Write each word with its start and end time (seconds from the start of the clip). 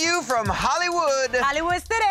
to 0.00 0.06
you 0.06 0.22
from 0.22 0.46
Hollywood. 0.46 1.34
Hollywood 1.40 1.82
City. 1.82 2.04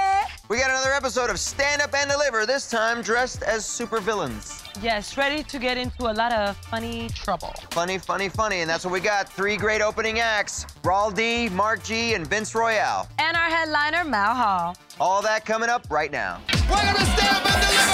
We 0.48 0.58
got 0.58 0.70
another 0.70 0.92
episode 0.94 1.30
of 1.30 1.40
Stand 1.40 1.82
Up 1.82 1.94
and 1.94 2.10
Deliver, 2.10 2.46
this 2.46 2.70
time 2.70 3.02
dressed 3.02 3.44
as 3.44 3.64
supervillains. 3.64 4.66
Yes, 4.82 5.18
ready 5.18 5.44
to 5.44 5.60
get 5.60 5.78
into 5.78 6.10
a 6.10 6.14
lot 6.14 6.32
of 6.32 6.56
funny 6.58 7.10
trouble. 7.10 7.54
Funny, 7.72 7.98
funny, 7.98 8.30
funny, 8.30 8.62
and 8.62 8.70
that's 8.70 8.86
what 8.86 8.94
we 8.94 9.00
got. 9.00 9.28
Three 9.30 9.58
great 9.58 9.82
opening 9.82 10.20
acts. 10.20 10.66
Raul 10.84 11.14
D, 11.14 11.50
Mark 11.50 11.84
G, 11.84 12.14
and 12.14 12.28
Vince 12.28 12.54
Royale. 12.56 13.08
And 13.18 13.36
our 13.36 13.50
headliner, 13.50 14.04
Mal 14.04 14.36
Hall. 14.36 14.76
All 15.00 15.22
that 15.22 15.46
coming 15.46 15.70
up 15.70 15.86
right 15.90 16.12
now. 16.12 16.42
Welcome 16.70 16.96
to 16.96 17.06
Stand 17.12 17.38
Up 17.38 17.46
and 17.46 17.62
Deliver! 17.62 17.90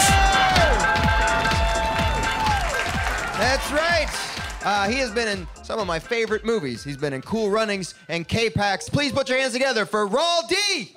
That's 3.37 3.71
right. 3.71 4.24
Uh, 4.65 4.89
he 4.89 4.95
has 4.95 5.11
been 5.11 5.27
in 5.27 5.47
some 5.61 5.79
of 5.79 5.85
my 5.85 5.99
favorite 5.99 6.43
movies. 6.43 6.83
He's 6.83 6.97
been 6.97 7.13
in 7.13 7.21
Cool 7.21 7.51
Runnings 7.51 7.93
and 8.09 8.27
K-Pax. 8.27 8.89
Please 8.89 9.11
put 9.11 9.29
your 9.29 9.37
hands 9.37 9.53
together 9.53 9.85
for 9.85 10.07
Raul 10.07 10.47
D. 10.49 10.95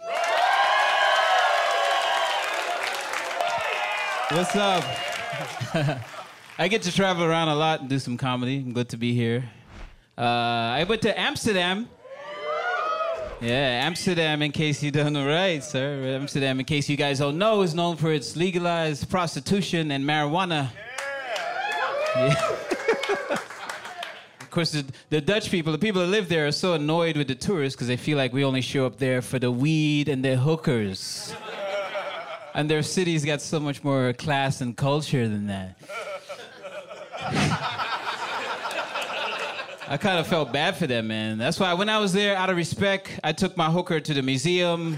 What's 4.30 4.56
up? 4.56 4.82
I 6.58 6.68
get 6.68 6.80
to 6.84 6.92
travel 6.92 7.24
around 7.24 7.48
a 7.48 7.54
lot 7.54 7.80
and 7.80 7.90
do 7.90 7.98
some 7.98 8.16
comedy. 8.16 8.56
I'm 8.56 8.72
good 8.72 8.88
to 8.88 8.96
be 8.96 9.12
here. 9.12 9.44
Uh, 10.16 10.22
I 10.22 10.86
went 10.88 11.02
to 11.02 11.20
Amsterdam. 11.20 11.90
Yeah, 13.42 13.84
Amsterdam, 13.84 14.40
in 14.40 14.50
case 14.50 14.82
you 14.82 14.90
don't 14.90 15.12
know, 15.12 15.26
right, 15.26 15.62
sir? 15.62 16.16
Amsterdam, 16.18 16.58
in 16.58 16.64
case 16.64 16.88
you 16.88 16.96
guys 16.96 17.18
don't 17.18 17.36
know, 17.36 17.60
is 17.60 17.74
known 17.74 17.96
for 17.98 18.12
its 18.14 18.34
legalized 18.34 19.10
prostitution 19.10 19.90
and 19.90 20.02
marijuana. 20.04 20.70
Yeah. 22.16 22.56
of 24.48 24.52
course, 24.52 24.70
the, 24.70 24.82
the 25.10 25.20
Dutch 25.20 25.50
people, 25.50 25.72
the 25.72 25.78
people 25.78 26.00
that 26.00 26.06
live 26.06 26.30
there, 26.30 26.46
are 26.46 26.52
so 26.52 26.72
annoyed 26.72 27.18
with 27.18 27.28
the 27.28 27.34
tourists 27.34 27.76
because 27.76 27.86
they 27.86 27.98
feel 27.98 28.16
like 28.16 28.32
we 28.32 28.44
only 28.44 28.62
show 28.62 28.86
up 28.86 28.96
there 28.96 29.20
for 29.20 29.38
the 29.38 29.50
weed 29.50 30.08
and 30.08 30.24
the 30.24 30.38
hookers. 30.38 31.34
And 32.54 32.70
their 32.70 32.82
city's 32.82 33.26
got 33.26 33.42
so 33.42 33.60
much 33.60 33.84
more 33.84 34.14
class 34.14 34.62
and 34.62 34.74
culture 34.74 35.28
than 35.28 35.48
that. 35.48 35.76
I 39.86 39.98
kind 40.00 40.18
of 40.18 40.26
felt 40.26 40.50
bad 40.50 40.78
for 40.78 40.86
them, 40.86 41.08
man. 41.08 41.36
That's 41.36 41.60
why 41.60 41.74
when 41.74 41.90
I 41.90 41.98
was 41.98 42.14
there, 42.14 42.34
out 42.34 42.48
of 42.48 42.56
respect, 42.56 43.20
I 43.22 43.32
took 43.32 43.54
my 43.54 43.70
hooker 43.70 44.00
to 44.00 44.14
the 44.14 44.22
museum, 44.22 44.92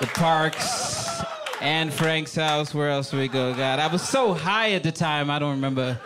the 0.00 0.06
parks, 0.14 1.22
and 1.60 1.92
Frank's 1.92 2.34
house. 2.34 2.72
Where 2.72 2.88
else 2.88 3.12
we 3.12 3.28
go? 3.28 3.52
God, 3.52 3.78
I 3.78 3.88
was 3.88 4.00
so 4.00 4.32
high 4.32 4.72
at 4.72 4.82
the 4.82 4.92
time, 4.92 5.28
I 5.28 5.38
don't 5.38 5.50
remember 5.50 6.00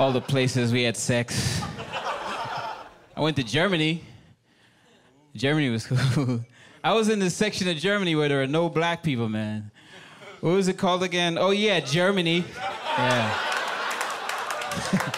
all 0.00 0.12
the 0.12 0.20
places 0.20 0.72
we 0.72 0.82
had 0.82 0.96
sex. 0.96 1.60
I 3.14 3.20
went 3.20 3.36
to 3.36 3.42
Germany. 3.42 4.02
Germany 5.34 5.68
was 5.68 5.86
cool. 6.14 6.40
I 6.82 6.94
was 6.94 7.10
in 7.10 7.18
the 7.18 7.28
section 7.28 7.68
of 7.68 7.76
Germany 7.76 8.14
where 8.14 8.26
there 8.26 8.42
are 8.42 8.46
no 8.46 8.70
black 8.70 9.02
people, 9.02 9.28
man. 9.28 9.70
What 10.40 10.52
was 10.52 10.68
it 10.68 10.78
called 10.78 11.02
again? 11.02 11.36
Oh, 11.36 11.50
yeah, 11.50 11.80
Germany. 11.80 12.44
Yeah. 12.96 13.34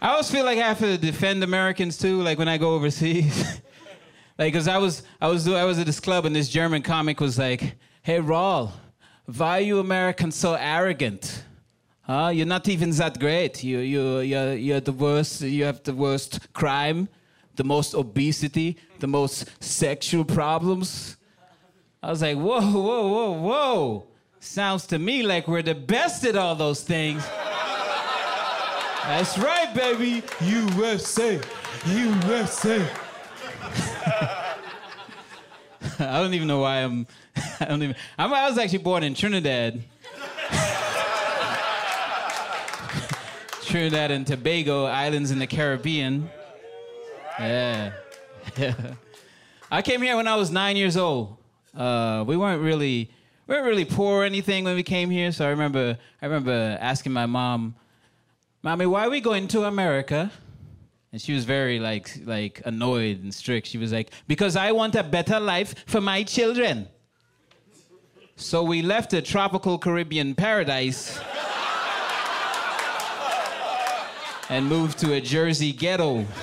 I 0.00 0.08
always 0.08 0.30
feel 0.30 0.46
like 0.46 0.56
I 0.56 0.62
have 0.62 0.78
to 0.78 0.96
defend 0.96 1.44
Americans 1.44 1.98
too, 1.98 2.22
like 2.22 2.38
when 2.38 2.48
I 2.48 2.56
go 2.56 2.74
overseas. 2.74 3.60
like, 4.38 4.54
cause 4.54 4.68
I 4.68 4.78
was, 4.78 5.02
I 5.20 5.28
was, 5.28 5.46
I 5.46 5.64
was 5.64 5.78
at 5.78 5.84
this 5.84 6.00
club 6.00 6.24
and 6.24 6.34
this 6.34 6.48
German 6.48 6.80
comic 6.80 7.20
was 7.20 7.38
like, 7.38 7.76
"Hey, 8.00 8.20
Raul, 8.20 8.72
why 9.26 9.58
are 9.58 9.60
you 9.60 9.80
Americans 9.80 10.34
so 10.34 10.54
arrogant? 10.54 11.43
Huh? 12.06 12.30
You're 12.34 12.46
not 12.46 12.68
even 12.68 12.90
that 12.90 13.18
great. 13.18 13.64
You, 13.64 13.78
you, 13.78 14.18
you're, 14.18 14.54
you're 14.54 14.80
the 14.80 14.92
worst. 14.92 15.40
You 15.40 15.64
have 15.64 15.82
the 15.82 15.94
worst 15.94 16.52
crime, 16.52 17.08
the 17.56 17.64
most 17.64 17.94
obesity, 17.94 18.76
the 19.00 19.06
most 19.06 19.48
sexual 19.62 20.24
problems." 20.24 21.16
I 22.02 22.10
was 22.10 22.20
like, 22.20 22.36
"Whoa, 22.36 22.60
whoa, 22.60 23.08
whoa, 23.08 23.32
whoa! 23.32 24.06
Sounds 24.38 24.86
to 24.88 24.98
me 24.98 25.22
like 25.22 25.48
we're 25.48 25.62
the 25.62 25.74
best 25.74 26.24
at 26.24 26.36
all 26.36 26.54
those 26.54 26.82
things." 26.82 27.24
That's 29.06 29.38
right, 29.38 29.74
baby. 29.74 30.22
USA. 30.40 31.40
USA. 31.86 32.86
I 35.98 36.20
don't 36.20 36.32
even 36.32 36.48
know 36.48 36.60
why 36.60 36.78
I'm. 36.78 37.06
I 37.60 37.64
don't 37.66 37.82
even. 37.82 37.96
I'm, 38.18 38.32
I 38.32 38.48
was 38.48 38.56
actually 38.58 38.78
born 38.78 39.02
in 39.02 39.14
Trinidad. 39.14 39.82
Trinidad 43.74 44.12
and 44.12 44.24
Tobago 44.24 44.84
islands 44.84 45.32
in 45.32 45.40
the 45.40 45.48
Caribbean. 45.48 46.30
Yeah. 47.40 47.90
I 49.72 49.82
came 49.82 50.00
here 50.00 50.14
when 50.14 50.28
I 50.28 50.36
was 50.36 50.52
nine 50.52 50.76
years 50.76 50.96
old. 50.96 51.38
Uh, 51.76 52.22
we 52.24 52.36
weren't 52.36 52.62
really 52.62 53.10
we 53.48 53.54
weren't 53.56 53.66
really 53.66 53.84
poor 53.84 54.20
or 54.20 54.24
anything 54.24 54.62
when 54.62 54.76
we 54.76 54.84
came 54.84 55.10
here. 55.10 55.32
So 55.32 55.44
I 55.44 55.48
remember 55.48 55.98
I 56.22 56.26
remember 56.26 56.78
asking 56.80 57.10
my 57.10 57.26
mom, 57.26 57.74
"Mommy, 58.62 58.86
why 58.86 59.06
are 59.06 59.10
we 59.10 59.20
going 59.20 59.48
to 59.48 59.64
America?" 59.64 60.30
And 61.10 61.20
she 61.20 61.32
was 61.32 61.44
very 61.44 61.80
like 61.80 62.20
like 62.24 62.62
annoyed 62.64 63.24
and 63.24 63.34
strict. 63.34 63.66
She 63.66 63.78
was 63.78 63.92
like, 63.92 64.12
"Because 64.28 64.54
I 64.54 64.70
want 64.70 64.94
a 64.94 65.02
better 65.02 65.40
life 65.40 65.74
for 65.86 66.00
my 66.00 66.22
children." 66.22 66.86
So 68.36 68.62
we 68.62 68.82
left 68.82 69.12
a 69.14 69.20
tropical 69.20 69.78
Caribbean 69.78 70.36
paradise 70.36 71.18
and 74.48 74.66
moved 74.66 74.98
to 74.98 75.14
a 75.14 75.20
Jersey 75.20 75.72
ghetto. 75.72 76.24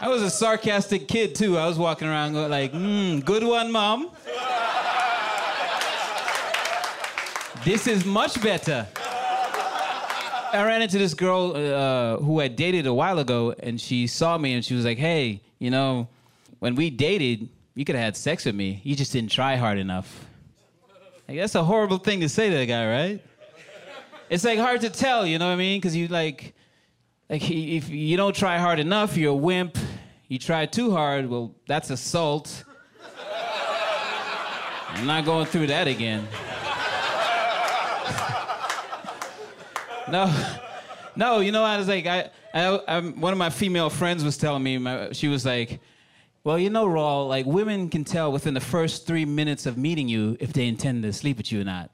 I 0.00 0.08
was 0.08 0.22
a 0.22 0.30
sarcastic 0.30 1.08
kid 1.08 1.34
too. 1.34 1.58
I 1.58 1.66
was 1.66 1.78
walking 1.78 2.08
around 2.08 2.32
going 2.34 2.50
like, 2.50 2.72
mm, 2.72 3.24
"Good 3.24 3.42
one, 3.44 3.72
mom." 3.72 4.10
This 7.64 7.86
is 7.88 8.04
much 8.04 8.40
better. 8.40 8.86
I 10.52 10.64
ran 10.64 10.82
into 10.82 10.98
this 10.98 11.14
girl 11.14 11.56
uh, 11.56 12.18
who 12.18 12.40
I 12.40 12.46
dated 12.48 12.86
a 12.86 12.94
while 12.94 13.18
ago, 13.18 13.54
and 13.58 13.80
she 13.80 14.06
saw 14.06 14.38
me 14.38 14.54
and 14.54 14.64
she 14.64 14.74
was 14.74 14.84
like, 14.84 14.98
"Hey, 14.98 15.40
you 15.58 15.70
know, 15.70 16.08
when 16.60 16.76
we 16.76 16.90
dated, 16.90 17.48
you 17.74 17.84
could 17.84 17.96
have 17.96 18.04
had 18.04 18.16
sex 18.16 18.44
with 18.44 18.54
me. 18.54 18.80
You 18.84 18.94
just 18.94 19.12
didn't 19.12 19.32
try 19.32 19.56
hard 19.56 19.78
enough." 19.78 20.24
Like, 21.28 21.38
that's 21.38 21.56
a 21.56 21.64
horrible 21.64 21.98
thing 21.98 22.20
to 22.20 22.28
say 22.28 22.50
to 22.50 22.56
a 22.56 22.66
guy, 22.66 22.86
right? 22.86 23.20
It's 24.28 24.44
like 24.44 24.58
hard 24.58 24.80
to 24.80 24.90
tell, 24.90 25.24
you 25.24 25.38
know 25.38 25.46
what 25.46 25.54
I 25.54 25.56
mean? 25.56 25.80
Because 25.80 25.94
you 25.94 26.08
like, 26.08 26.54
like 27.30 27.48
if 27.48 27.88
you 27.88 28.16
don't 28.16 28.34
try 28.34 28.58
hard 28.58 28.80
enough, 28.80 29.16
you're 29.16 29.32
a 29.32 29.34
wimp. 29.34 29.78
You 30.28 30.40
try 30.40 30.66
too 30.66 30.90
hard, 30.90 31.30
well, 31.30 31.54
that's 31.68 31.90
assault. 31.90 32.64
I'm 34.88 35.06
not 35.06 35.24
going 35.24 35.46
through 35.46 35.68
that 35.68 35.86
again. 35.86 36.26
no, 40.10 40.48
no, 41.14 41.38
you 41.40 41.52
know, 41.52 41.62
I 41.62 41.76
was 41.76 41.86
like, 41.86 42.06
I, 42.06 42.30
I, 42.52 42.80
I'm, 42.88 43.20
one 43.20 43.32
of 43.32 43.38
my 43.38 43.50
female 43.50 43.90
friends 43.90 44.24
was 44.24 44.36
telling 44.36 44.64
me, 44.64 44.78
my, 44.78 45.12
she 45.12 45.28
was 45.28 45.46
like, 45.46 45.78
well, 46.42 46.58
you 46.58 46.70
know, 46.70 46.86
Raul, 46.86 47.28
like 47.28 47.46
women 47.46 47.88
can 47.88 48.02
tell 48.02 48.32
within 48.32 48.54
the 48.54 48.60
first 48.60 49.06
three 49.06 49.24
minutes 49.24 49.66
of 49.66 49.78
meeting 49.78 50.08
you 50.08 50.36
if 50.40 50.52
they 50.52 50.66
intend 50.66 51.04
to 51.04 51.12
sleep 51.12 51.36
with 51.36 51.52
you 51.52 51.60
or 51.60 51.64
not. 51.64 51.90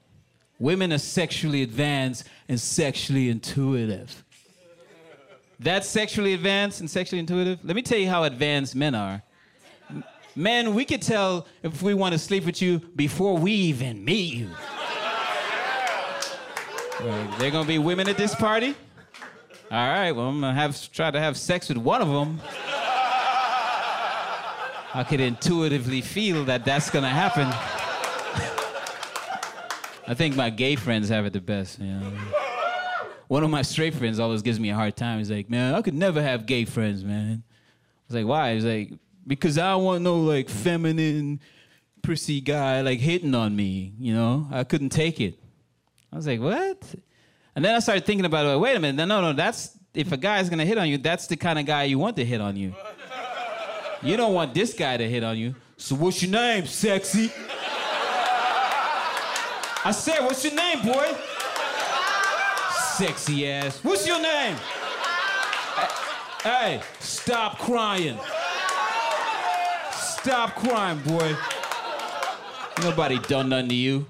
Women 0.58 0.92
are 0.92 0.98
sexually 0.98 1.62
advanced 1.62 2.24
and 2.48 2.60
sexually 2.60 3.28
intuitive. 3.28 4.24
That's 5.58 5.88
sexually 5.88 6.34
advanced 6.34 6.80
and 6.80 6.90
sexually 6.90 7.20
intuitive. 7.20 7.58
Let 7.64 7.76
me 7.76 7.82
tell 7.82 7.98
you 7.98 8.08
how 8.08 8.24
advanced 8.24 8.74
men 8.74 8.94
are. 8.94 9.22
Men, 10.34 10.74
we 10.74 10.84
could 10.84 11.02
tell 11.02 11.46
if 11.62 11.82
we 11.82 11.94
want 11.94 12.14
to 12.14 12.18
sleep 12.18 12.46
with 12.46 12.62
you 12.62 12.78
before 12.96 13.36
we 13.36 13.52
even 13.52 14.04
meet 14.04 14.34
you. 14.34 14.50
Right, 17.00 17.38
There 17.38 17.50
gonna 17.50 17.66
be 17.66 17.78
women 17.78 18.08
at 18.08 18.16
this 18.16 18.34
party? 18.34 18.74
All 19.70 19.88
right, 19.88 20.12
well, 20.12 20.26
I'm 20.26 20.40
gonna 20.40 20.54
have 20.54 20.92
try 20.92 21.10
to 21.10 21.18
have 21.18 21.36
sex 21.36 21.68
with 21.68 21.78
one 21.78 22.00
of 22.00 22.08
them. 22.08 22.40
I 24.94 25.04
could 25.08 25.20
intuitively 25.20 26.00
feel 26.00 26.44
that 26.44 26.64
that's 26.64 26.90
gonna 26.90 27.08
happen. 27.08 27.48
I 30.12 30.14
think 30.14 30.36
my 30.36 30.50
gay 30.50 30.76
friends 30.76 31.08
have 31.08 31.24
it 31.24 31.32
the 31.32 31.40
best. 31.40 31.78
You 31.78 31.86
know? 31.86 32.12
One 33.28 33.42
of 33.42 33.48
my 33.48 33.62
straight 33.62 33.94
friends 33.94 34.20
always 34.20 34.42
gives 34.42 34.60
me 34.60 34.68
a 34.68 34.74
hard 34.74 34.94
time. 34.94 35.16
He's 35.16 35.30
like, 35.30 35.48
"Man, 35.48 35.74
I 35.74 35.80
could 35.80 35.94
never 35.94 36.20
have 36.20 36.44
gay 36.44 36.66
friends, 36.66 37.02
man." 37.02 37.42
I 37.46 38.02
was 38.08 38.16
like, 38.16 38.26
"Why?" 38.26 38.52
He's 38.52 38.66
like, 38.66 38.92
"Because 39.26 39.56
I 39.56 39.70
don't 39.70 39.84
want 39.84 40.02
no 40.02 40.20
like 40.20 40.50
feminine, 40.50 41.40
prissy 42.02 42.42
guy 42.42 42.82
like 42.82 43.00
hitting 43.00 43.34
on 43.34 43.56
me. 43.56 43.94
You 43.98 44.12
know, 44.12 44.48
I 44.52 44.64
couldn't 44.64 44.90
take 44.90 45.18
it." 45.18 45.38
I 46.12 46.16
was 46.16 46.26
like, 46.26 46.40
"What?" 46.40 46.94
And 47.56 47.64
then 47.64 47.74
I 47.74 47.78
started 47.78 48.04
thinking 48.04 48.26
about 48.26 48.44
it. 48.44 48.60
Wait 48.60 48.76
a 48.76 48.80
minute. 48.80 48.96
No 48.96 49.06
no, 49.06 49.22
no, 49.22 49.32
that's 49.32 49.78
if 49.94 50.12
a 50.12 50.18
guy's 50.18 50.50
gonna 50.50 50.66
hit 50.66 50.76
on 50.76 50.90
you, 50.90 50.98
that's 50.98 51.26
the 51.26 51.36
kind 51.36 51.58
of 51.58 51.64
guy 51.64 51.84
you 51.84 51.98
want 51.98 52.16
to 52.16 52.24
hit 52.26 52.42
on 52.42 52.54
you. 52.54 52.74
You 54.02 54.18
don't 54.18 54.34
want 54.34 54.52
this 54.52 54.74
guy 54.74 54.98
to 54.98 55.08
hit 55.08 55.24
on 55.24 55.38
you. 55.38 55.54
So 55.78 55.94
what's 55.94 56.22
your 56.22 56.32
name, 56.32 56.66
sexy? 56.66 57.32
I 59.84 59.90
said, 59.90 60.20
what's 60.20 60.44
your 60.44 60.54
name, 60.54 60.80
boy? 60.82 61.12
Sexy 62.94 63.48
ass. 63.48 63.82
What's 63.82 64.06
your 64.06 64.22
name? 64.22 64.56
Hey, 66.44 66.80
stop 67.00 67.58
crying. 67.58 68.16
Stop 69.92 70.54
crying, 70.54 71.00
boy. 71.00 71.36
Nobody 72.82 73.18
done 73.18 73.48
nothing 73.48 73.70
to 73.70 73.74
you 73.74 74.06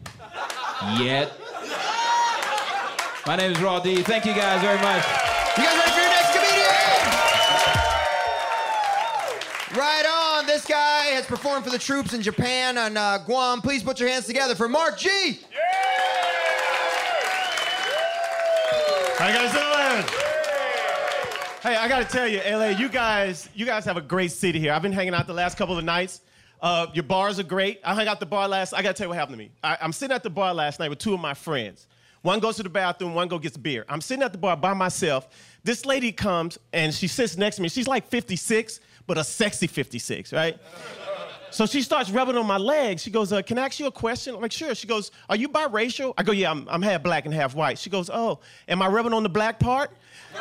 yet. 0.99 1.33
My 3.27 3.37
name 3.37 3.53
is 3.53 3.59
Raul 3.59 3.83
D. 3.83 4.03
Thank 4.03 4.27
you 4.27 4.35
guys 4.35 4.61
very 4.61 4.79
much. 4.79 5.03
You 5.57 5.65
guys 5.65 5.79
ready 5.79 5.91
for 5.91 6.01
your 6.01 6.11
next 6.11 6.33
comedian? 6.35 6.69
Right 9.79 10.05
on. 10.07 10.47
This 10.47 10.67
guy 10.67 11.05
has 11.15 11.25
performed 11.25 11.65
for 11.65 11.71
the 11.71 11.79
troops 11.79 12.13
in 12.13 12.21
Japan 12.21 12.77
and 12.77 12.99
uh, 12.99 13.19
Guam. 13.25 13.63
Please 13.63 13.83
put 13.83 13.99
your 13.99 14.11
hands 14.11 14.27
together 14.27 14.55
for 14.55 14.69
Mark 14.69 14.99
G. 14.99 15.41
How 19.23 19.29
you 19.29 19.35
guys 19.35 19.53
doing? 19.53 20.19
Hey, 21.63 21.77
I 21.77 21.87
gotta 21.87 22.05
tell 22.05 22.27
you, 22.27 22.41
LA, 22.41 22.71
you 22.71 22.89
guys, 22.89 23.49
you 23.55 23.65
guys 23.65 23.85
have 23.85 23.97
a 23.97 24.01
great 24.01 24.33
city 24.33 24.59
here. 24.59 24.73
I've 24.73 24.83
been 24.83 24.91
hanging 24.91 25.15
out 25.15 25.29
the 25.29 25.33
last 25.33 25.57
couple 25.57 25.79
of 25.79 25.85
nights. 25.85 26.23
Uh, 26.61 26.89
your 26.93 27.05
bars 27.05 27.39
are 27.39 27.45
great. 27.45 27.79
I 27.85 27.95
hung 27.95 28.09
out 28.09 28.19
the 28.19 28.27
bar 28.27 28.49
last. 28.49 28.75
I 28.75 28.83
gotta 28.83 28.95
tell 28.95 29.05
you 29.05 29.11
what 29.11 29.19
happened 29.19 29.35
to 29.35 29.39
me. 29.39 29.53
I, 29.63 29.79
I'm 29.81 29.93
sitting 29.93 30.13
at 30.13 30.25
the 30.25 30.31
bar 30.31 30.53
last 30.53 30.81
night 30.81 30.91
with 30.91 30.99
two 30.99 31.15
of 31.15 31.21
my 31.21 31.35
friends. 31.35 31.87
One 32.23 32.41
goes 32.41 32.57
to 32.57 32.65
the 32.65 32.69
bathroom, 32.69 33.15
one 33.15 33.29
go 33.29 33.39
gets 33.39 33.57
beer. 33.57 33.85
I'm 33.89 34.01
sitting 34.01 34.25
at 34.25 34.33
the 34.33 34.39
bar 34.39 34.57
by 34.57 34.75
myself. 34.75 35.29
This 35.63 35.87
lady 35.87 36.11
comes 36.11 36.59
and 36.73 36.93
she 36.93 37.07
sits 37.07 37.37
next 37.37 37.57
to 37.57 37.63
me. 37.63 37.69
She's 37.69 37.87
like 37.87 38.09
56, 38.09 38.81
but 39.07 39.19
a 39.19 39.23
sexy 39.23 39.69
56, 39.69 40.33
right? 40.33 40.59
So 41.52 41.66
she 41.66 41.82
starts 41.82 42.10
rubbing 42.10 42.37
on 42.37 42.46
my 42.46 42.56
legs. 42.56 43.02
She 43.02 43.10
goes, 43.10 43.31
uh, 43.32 43.43
Can 43.43 43.58
I 43.58 43.66
ask 43.66 43.78
you 43.78 43.87
a 43.87 43.93
question? 43.93 44.34
I'm 44.34 44.40
like, 44.40 44.52
Sure. 44.52 44.75
She 44.75 44.87
goes, 44.87 45.10
Are 45.28 45.37
you 45.37 45.49
biracial? 45.49 46.14
I 46.16 46.22
go, 46.22 46.32
Yeah, 46.32 46.50
I'm, 46.50 46.66
I'm 46.69 46.81
half 46.81 47.02
black 47.02 47.26
and 47.26 47.34
half 47.34 47.54
white. 47.54 47.78
She 47.78 47.90
goes, 47.90 48.08
Oh, 48.12 48.40
am 48.69 48.81
I 48.81 48.88
rubbing 48.88 49.12
on 49.12 49.22
the 49.22 49.28
black 49.28 49.58
part? 49.58 49.90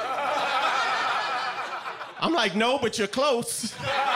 I'm 2.19 2.33
like, 2.33 2.55
No, 2.55 2.77
but 2.79 2.97
you're 2.97 3.07
close. 3.07 3.75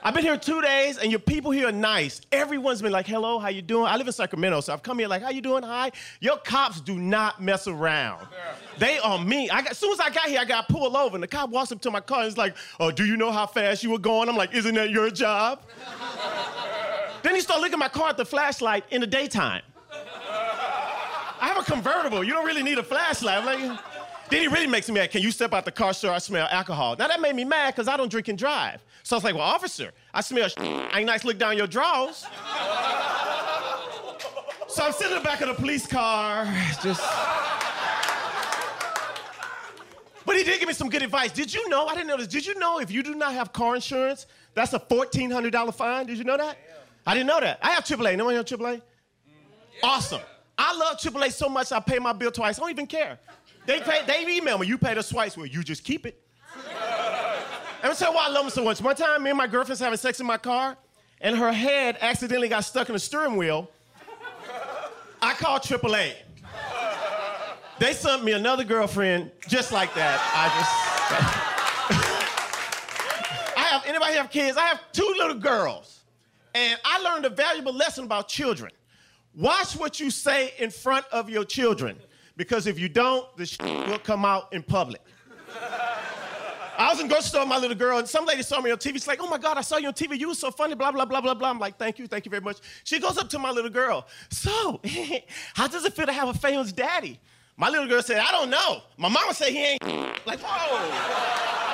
I've 0.00 0.14
been 0.14 0.22
here 0.22 0.36
two 0.36 0.62
days, 0.62 0.96
and 0.98 1.10
your 1.10 1.18
people 1.18 1.50
here 1.50 1.68
are 1.68 1.72
nice. 1.72 2.20
Everyone's 2.30 2.80
been 2.80 2.92
like, 2.92 3.06
"Hello, 3.06 3.38
how 3.40 3.48
you 3.48 3.62
doing?" 3.62 3.86
I 3.86 3.96
live 3.96 4.06
in 4.06 4.12
Sacramento, 4.12 4.60
so 4.60 4.72
I've 4.72 4.82
come 4.82 5.00
here 5.00 5.08
like, 5.08 5.22
"How 5.22 5.30
you 5.30 5.40
doing?" 5.40 5.64
Hi. 5.64 5.90
Your 6.20 6.36
cops 6.36 6.80
do 6.80 6.96
not 6.98 7.42
mess 7.42 7.66
around. 7.66 8.26
They 8.78 9.00
are 9.00 9.18
mean. 9.18 9.50
I 9.50 9.62
got, 9.62 9.72
as 9.72 9.78
soon 9.78 9.92
as 9.92 9.98
I 9.98 10.10
got 10.10 10.26
here, 10.26 10.38
I 10.38 10.44
got 10.44 10.68
pulled 10.68 10.94
over, 10.94 11.16
and 11.16 11.22
the 11.22 11.26
cop 11.26 11.50
walks 11.50 11.72
up 11.72 11.80
to 11.80 11.90
my 11.90 12.00
car 12.00 12.20
and 12.20 12.28
is 12.28 12.38
like, 12.38 12.56
"Oh, 12.78 12.92
do 12.92 13.04
you 13.04 13.16
know 13.16 13.32
how 13.32 13.46
fast 13.46 13.82
you 13.82 13.90
were 13.90 13.98
going?" 13.98 14.28
I'm 14.28 14.36
like, 14.36 14.54
"Isn't 14.54 14.76
that 14.76 14.90
your 14.90 15.10
job?" 15.10 15.62
then 17.22 17.34
he 17.34 17.40
started 17.40 17.62
looking 17.62 17.74
at 17.74 17.80
my 17.80 17.88
car 17.88 18.10
at 18.10 18.16
the 18.16 18.24
flashlight 18.24 18.84
in 18.90 19.00
the 19.00 19.06
daytime. 19.06 19.62
I 21.40 21.48
have 21.48 21.58
a 21.58 21.62
convertible. 21.62 22.24
You 22.24 22.32
don't 22.32 22.46
really 22.46 22.62
need 22.62 22.78
a 22.78 22.82
flashlight. 22.82 23.38
I'm 23.38 23.44
like, 23.44 23.80
then 24.30 24.42
he 24.42 24.48
really 24.48 24.66
makes 24.66 24.88
me 24.88 24.94
mad. 24.94 25.10
Can 25.10 25.22
you 25.22 25.30
step 25.30 25.52
out 25.52 25.64
the 25.64 25.72
car, 25.72 25.92
sir? 25.92 26.10
I 26.12 26.18
smell 26.18 26.48
alcohol. 26.50 26.96
Now 26.98 27.08
that 27.08 27.20
made 27.20 27.34
me 27.34 27.44
mad 27.44 27.74
because 27.74 27.88
I 27.88 27.96
don't 27.96 28.10
drink 28.10 28.28
and 28.28 28.38
drive. 28.38 28.84
So 29.02 29.16
I 29.16 29.18
was 29.18 29.24
like, 29.24 29.34
well, 29.34 29.44
officer, 29.44 29.92
I 30.12 30.20
smell 30.20 30.48
I 30.58 30.98
ain't 30.98 31.06
nice 31.06 31.24
look 31.24 31.38
down 31.38 31.56
your 31.56 31.66
drawers. 31.66 32.26
so 34.68 34.84
I'm 34.84 34.92
sitting 34.92 35.16
in 35.16 35.18
the 35.18 35.24
back 35.24 35.40
of 35.40 35.48
the 35.48 35.54
police 35.54 35.86
car, 35.86 36.44
just. 36.82 37.02
But 40.26 40.36
he 40.36 40.44
did 40.44 40.60
give 40.60 40.68
me 40.68 40.74
some 40.74 40.90
good 40.90 41.02
advice. 41.02 41.32
Did 41.32 41.54
you 41.54 41.66
know? 41.70 41.86
I 41.86 41.94
didn't 41.94 42.08
know 42.08 42.18
this. 42.18 42.26
Did 42.26 42.44
you 42.44 42.54
know 42.58 42.80
if 42.80 42.90
you 42.90 43.02
do 43.02 43.14
not 43.14 43.32
have 43.32 43.50
car 43.50 43.74
insurance, 43.74 44.26
that's 44.52 44.74
a 44.74 44.78
$1,400 44.78 45.74
fine? 45.74 46.04
Did 46.04 46.18
you 46.18 46.24
know 46.24 46.36
that? 46.36 46.58
I 47.06 47.14
didn't 47.14 47.28
know 47.28 47.40
that. 47.40 47.58
I 47.62 47.70
have 47.70 47.84
AAA. 47.84 48.18
No 48.18 48.26
one 48.26 48.34
have 48.34 48.44
AAA? 48.44 48.74
Mm. 48.76 48.82
Awesome. 49.82 50.20
I 50.58 50.76
love 50.76 50.98
AAA 50.98 51.32
so 51.32 51.48
much 51.48 51.72
I 51.72 51.80
pay 51.80 51.98
my 51.98 52.12
bill 52.12 52.30
twice. 52.30 52.58
I 52.58 52.60
don't 52.60 52.70
even 52.70 52.86
care. 52.86 53.18
They 53.68 53.80
pay, 53.80 54.00
they 54.06 54.26
email 54.34 54.56
me, 54.56 54.66
you 54.66 54.78
pay 54.78 54.94
the 54.94 55.02
twice. 55.02 55.36
Well, 55.36 55.44
you 55.44 55.62
just 55.62 55.84
keep 55.84 56.06
it. 56.06 56.22
And 57.82 57.94
tell 57.94 58.12
you 58.12 58.16
why 58.16 58.24
I 58.26 58.30
love 58.30 58.44
them 58.44 58.50
so 58.50 58.64
much. 58.64 58.80
One 58.80 58.96
time, 58.96 59.22
me 59.22 59.28
and 59.28 59.36
my 59.36 59.46
girlfriend's 59.46 59.78
having 59.78 59.98
sex 59.98 60.20
in 60.20 60.26
my 60.26 60.38
car, 60.38 60.74
and 61.20 61.36
her 61.36 61.52
head 61.52 61.98
accidentally 62.00 62.48
got 62.48 62.64
stuck 62.64 62.88
in 62.88 62.94
the 62.94 62.98
steering 62.98 63.36
wheel. 63.36 63.70
I 65.20 65.34
called 65.34 65.60
AAA. 65.60 66.14
They 67.78 67.92
sent 67.92 68.24
me 68.24 68.32
another 68.32 68.64
girlfriend 68.64 69.32
just 69.48 69.70
like 69.70 69.92
that. 69.94 70.18
I 70.34 70.48
just. 70.58 70.72
I 73.58 73.60
have 73.64 73.82
anybody 73.84 74.14
have 74.14 74.30
kids? 74.30 74.56
I 74.56 74.62
have 74.62 74.80
two 74.92 75.14
little 75.18 75.38
girls, 75.38 76.04
and 76.54 76.80
I 76.86 77.00
learned 77.00 77.26
a 77.26 77.30
valuable 77.30 77.74
lesson 77.74 78.04
about 78.04 78.28
children. 78.28 78.72
Watch 79.34 79.76
what 79.76 80.00
you 80.00 80.10
say 80.10 80.54
in 80.58 80.70
front 80.70 81.04
of 81.12 81.28
your 81.28 81.44
children, 81.44 81.98
because 82.38 82.66
if 82.68 82.78
you 82.78 82.88
don't, 82.88 83.36
the 83.36 83.44
shit 83.44 83.60
will 83.60 83.98
come 83.98 84.24
out 84.24 84.50
in 84.54 84.62
public. 84.62 85.02
I 86.78 86.90
was 86.90 87.00
in 87.00 87.08
grocery 87.08 87.24
store 87.24 87.40
with 87.40 87.48
my 87.48 87.58
little 87.58 87.76
girl, 87.76 87.98
and 87.98 88.08
some 88.08 88.24
lady 88.24 88.44
saw 88.44 88.60
me 88.60 88.70
on 88.70 88.78
TV. 88.78 88.92
She's 88.92 89.08
like, 89.08 89.18
"Oh 89.20 89.26
my 89.26 89.36
God, 89.36 89.58
I 89.58 89.62
saw 89.62 89.78
you 89.78 89.88
on 89.88 89.94
TV. 89.94 90.16
You 90.16 90.28
were 90.28 90.34
so 90.34 90.52
funny." 90.52 90.76
Blah 90.76 90.92
blah 90.92 91.04
blah 91.04 91.20
blah 91.20 91.34
blah. 91.34 91.50
I'm 91.50 91.58
like, 91.58 91.76
"Thank 91.76 91.98
you, 91.98 92.06
thank 92.06 92.24
you 92.24 92.30
very 92.30 92.40
much." 92.40 92.58
She 92.84 93.00
goes 93.00 93.18
up 93.18 93.28
to 93.30 93.38
my 93.40 93.50
little 93.50 93.70
girl. 93.70 94.06
So, 94.30 94.80
how 95.54 95.66
does 95.66 95.84
it 95.84 95.94
feel 95.94 96.06
to 96.06 96.12
have 96.12 96.28
a 96.28 96.34
famous 96.34 96.70
daddy? 96.70 97.18
My 97.56 97.68
little 97.68 97.88
girl 97.88 98.00
said, 98.00 98.18
"I 98.18 98.30
don't 98.30 98.48
know." 98.48 98.82
My 98.96 99.08
mama 99.08 99.34
said 99.34 99.48
he 99.48 99.64
ain't. 99.64 99.82
Like, 100.26 100.40
whoa. 100.40 101.68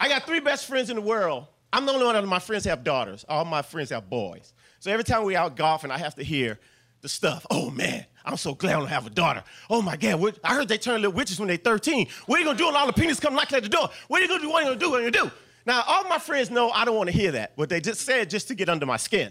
I 0.00 0.08
got 0.08 0.24
three 0.24 0.40
best 0.40 0.66
friends 0.66 0.90
in 0.90 0.96
the 0.96 1.02
world. 1.02 1.46
I'm 1.72 1.86
the 1.86 1.92
only 1.92 2.04
one 2.04 2.16
of 2.16 2.24
my 2.26 2.40
friends 2.40 2.64
have 2.64 2.82
daughters. 2.82 3.24
All 3.28 3.44
my 3.44 3.62
friends 3.62 3.90
have 3.90 4.10
boys. 4.10 4.52
So 4.82 4.90
every 4.90 5.04
time 5.04 5.22
we 5.22 5.36
out 5.36 5.54
golfing, 5.54 5.92
I 5.92 5.98
have 5.98 6.16
to 6.16 6.24
hear 6.24 6.58
the 7.02 7.08
stuff. 7.08 7.46
Oh 7.52 7.70
man, 7.70 8.04
I'm 8.24 8.36
so 8.36 8.52
glad 8.52 8.74
I 8.74 8.78
don't 8.80 8.88
have 8.88 9.06
a 9.06 9.10
daughter. 9.10 9.44
Oh 9.70 9.80
my 9.80 9.96
God, 9.96 10.18
what, 10.18 10.40
I 10.42 10.56
heard 10.56 10.66
they 10.66 10.76
turn 10.76 11.00
little 11.00 11.12
witches 11.12 11.38
when 11.38 11.46
they're 11.46 11.56
13. 11.56 12.08
What 12.26 12.34
are 12.34 12.40
you 12.40 12.46
gonna 12.46 12.58
do 12.58 12.66
when 12.66 12.74
all 12.74 12.88
the 12.88 12.92
penis 12.92 13.20
come 13.20 13.32
knocking 13.32 13.58
at 13.58 13.62
the 13.62 13.68
door? 13.68 13.88
What 14.08 14.18
are 14.18 14.24
you 14.24 14.28
gonna 14.28 14.42
do? 14.42 14.50
What 14.50 14.64
are 14.64 14.66
you 14.66 14.70
gonna 14.70 14.80
do? 14.80 14.90
What 14.90 15.00
are 15.00 15.04
you 15.04 15.10
gonna 15.12 15.30
do? 15.30 15.34
Now, 15.66 15.84
all 15.86 16.02
my 16.08 16.18
friends 16.18 16.50
know 16.50 16.70
I 16.70 16.84
don't 16.84 16.96
wanna 16.96 17.12
hear 17.12 17.30
that, 17.30 17.52
but 17.56 17.68
they 17.68 17.80
just 17.80 18.00
said 18.00 18.28
just 18.28 18.48
to 18.48 18.56
get 18.56 18.68
under 18.68 18.84
my 18.84 18.96
skin. 18.96 19.30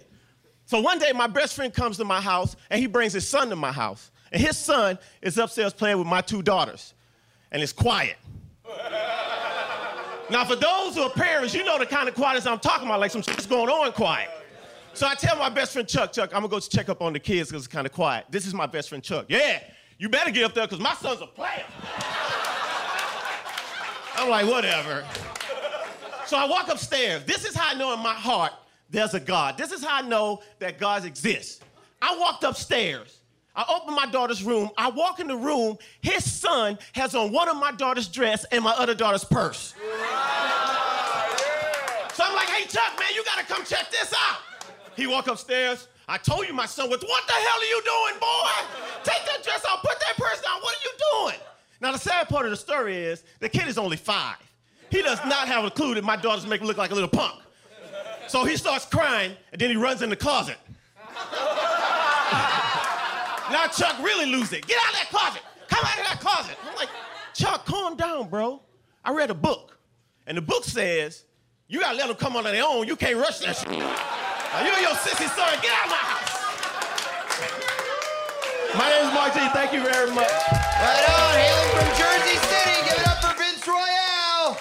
So 0.67 0.79
one 0.79 0.99
day, 0.99 1.11
my 1.11 1.27
best 1.27 1.53
friend 1.53 1.73
comes 1.73 1.97
to 1.97 2.05
my 2.05 2.21
house 2.21 2.55
and 2.69 2.79
he 2.79 2.87
brings 2.87 3.11
his 3.11 3.27
son 3.27 3.49
to 3.49 3.57
my 3.57 3.73
house. 3.73 4.09
And 4.31 4.41
his 4.41 4.57
son 4.57 4.97
is 5.21 5.37
upstairs 5.37 5.73
playing 5.73 5.97
with 5.97 6.07
my 6.07 6.21
two 6.21 6.41
daughters. 6.41 6.93
And 7.51 7.61
it's 7.61 7.73
quiet. 7.73 8.15
now, 10.29 10.45
for 10.45 10.55
those 10.55 10.95
who 10.95 11.01
are 11.01 11.09
parents, 11.09 11.53
you 11.53 11.65
know 11.65 11.77
the 11.77 11.85
kind 11.85 12.07
of 12.07 12.15
quietness 12.15 12.45
I'm 12.45 12.59
talking 12.59 12.87
about, 12.87 13.01
like 13.01 13.11
some 13.11 13.21
shit's 13.21 13.45
going 13.45 13.67
on 13.67 13.91
quiet. 13.91 14.29
So 14.93 15.07
I 15.07 15.15
tell 15.15 15.35
my 15.37 15.49
best 15.49 15.73
friend 15.73 15.87
Chuck, 15.87 16.11
Chuck, 16.11 16.31
I'm 16.33 16.41
gonna 16.41 16.49
go 16.49 16.59
check 16.59 16.89
up 16.89 17.01
on 17.01 17.13
the 17.13 17.19
kids 17.19 17.49
because 17.49 17.65
it's 17.65 17.73
kind 17.73 17.87
of 17.87 17.93
quiet. 17.93 18.25
This 18.29 18.45
is 18.45 18.53
my 18.53 18.65
best 18.65 18.89
friend 18.89 19.03
Chuck. 19.03 19.25
Yeah, 19.29 19.59
you 19.97 20.09
better 20.09 20.31
get 20.31 20.43
up 20.43 20.53
there 20.53 20.65
because 20.67 20.79
my 20.79 20.93
son's 20.95 21.21
a 21.21 21.27
player. 21.27 21.63
I'm 24.15 24.29
like, 24.29 24.45
whatever. 24.45 25.05
So 26.27 26.37
I 26.37 26.45
walk 26.45 26.69
upstairs. 26.69 27.23
This 27.23 27.45
is 27.45 27.55
how 27.55 27.73
I 27.73 27.77
know 27.77 27.93
in 27.93 27.99
my 28.01 28.13
heart 28.13 28.51
there's 28.89 29.13
a 29.13 29.19
God. 29.19 29.57
This 29.57 29.71
is 29.71 29.83
how 29.83 29.97
I 29.97 30.01
know 30.01 30.41
that 30.59 30.77
God 30.77 31.05
exists. 31.05 31.61
I 32.01 32.17
walked 32.17 32.43
upstairs. 32.43 33.19
I 33.55 33.65
opened 33.73 33.95
my 33.95 34.05
daughter's 34.05 34.43
room. 34.43 34.69
I 34.77 34.89
walk 34.89 35.19
in 35.19 35.27
the 35.27 35.35
room. 35.35 35.77
His 36.01 36.29
son 36.29 36.77
has 36.93 37.15
on 37.15 37.31
one 37.31 37.49
of 37.49 37.57
my 37.57 37.71
daughter's 37.71 38.07
dress 38.07 38.45
and 38.51 38.63
my 38.63 38.71
other 38.71 38.93
daughter's 38.93 39.23
purse. 39.23 39.73
So 42.13 42.23
I'm 42.23 42.35
like, 42.35 42.49
hey, 42.49 42.65
Chuck, 42.67 42.97
man, 42.99 43.09
you 43.15 43.23
gotta 43.25 43.45
come 43.45 43.65
check 43.65 43.89
this 43.91 44.13
out. 44.13 44.39
He 44.95 45.07
walk 45.07 45.27
upstairs. 45.27 45.87
I 46.07 46.17
told 46.17 46.47
you 46.47 46.53
my 46.53 46.65
son 46.65 46.89
was, 46.89 47.01
what 47.01 47.27
the 47.27 47.33
hell 47.33 47.59
are 47.59 47.63
you 47.63 47.81
doing, 47.83 48.19
boy? 48.19 48.51
Take 49.03 49.25
that 49.25 49.43
dress 49.43 49.63
off, 49.65 49.81
put 49.81 49.99
that 49.99 50.15
purse 50.17 50.41
down. 50.41 50.59
What 50.61 50.75
are 50.75 50.83
you 50.83 50.91
doing? 51.29 51.39
Now, 51.79 51.91
the 51.91 51.97
sad 51.97 52.27
part 52.29 52.45
of 52.45 52.51
the 52.51 52.57
story 52.57 52.95
is 52.95 53.23
the 53.39 53.49
kid 53.49 53.67
is 53.67 53.77
only 53.77 53.97
five. 53.97 54.37
He 54.89 55.01
does 55.01 55.19
not 55.25 55.47
have 55.47 55.63
a 55.63 55.71
clue 55.71 55.95
that 55.95 56.03
my 56.03 56.15
daughter's 56.15 56.45
making 56.45 56.65
me 56.65 56.67
look 56.67 56.77
like 56.77 56.91
a 56.91 56.93
little 56.93 57.09
punk. 57.09 57.41
So 58.27 58.45
he 58.45 58.55
starts 58.57 58.85
crying, 58.85 59.35
and 59.51 59.59
then 59.59 59.69
he 59.69 59.75
runs 59.75 60.01
in 60.01 60.09
the 60.09 60.15
closet. 60.15 60.57
now 63.51 63.67
Chuck 63.67 63.97
really 64.01 64.25
loses 64.25 64.53
it. 64.53 64.67
Get 64.67 64.77
out 64.77 64.89
of 64.89 64.99
that 64.99 65.07
closet. 65.09 65.41
Come 65.69 65.85
out 65.85 65.97
of 65.97 66.05
that 66.05 66.19
closet. 66.19 66.57
I'm 66.69 66.75
like, 66.75 66.89
Chuck, 67.33 67.65
calm 67.65 67.95
down, 67.95 68.29
bro. 68.29 68.61
I 69.03 69.13
read 69.13 69.31
a 69.31 69.33
book, 69.35 69.77
and 70.27 70.37
the 70.37 70.41
book 70.41 70.63
says, 70.65 71.25
you 71.67 71.79
gotta 71.79 71.97
let 71.97 72.07
them 72.07 72.17
come 72.17 72.35
on 72.35 72.43
their 72.43 72.63
own. 72.65 72.85
You 72.85 72.97
can't 72.97 73.15
rush 73.15 73.39
that 73.39 73.55
shit. 73.55 73.69
Now, 74.53 74.65
you 74.65 74.71
and 74.73 74.81
your 74.81 74.95
sissy 74.95 75.29
son, 75.33 75.59
get 75.61 75.71
out 75.71 75.85
of 75.85 75.91
my 75.91 75.95
house. 75.95 76.31
My 78.75 78.89
name 78.89 79.07
is 79.07 79.13
Mark 79.13 79.33
G. 79.33 79.39
Thank 79.53 79.71
you 79.71 79.81
very 79.81 80.11
much. 80.11 80.27
Right 80.27 81.05
on, 81.07 81.33
hailing 81.39 81.69
from 81.71 81.87
Jersey 81.97 82.35
City. 82.35 82.75
Give 82.83 82.99
it 82.99 83.07
up 83.07 83.23
for 83.23 83.33
Vince 83.41 83.65
Royale. 83.65 84.57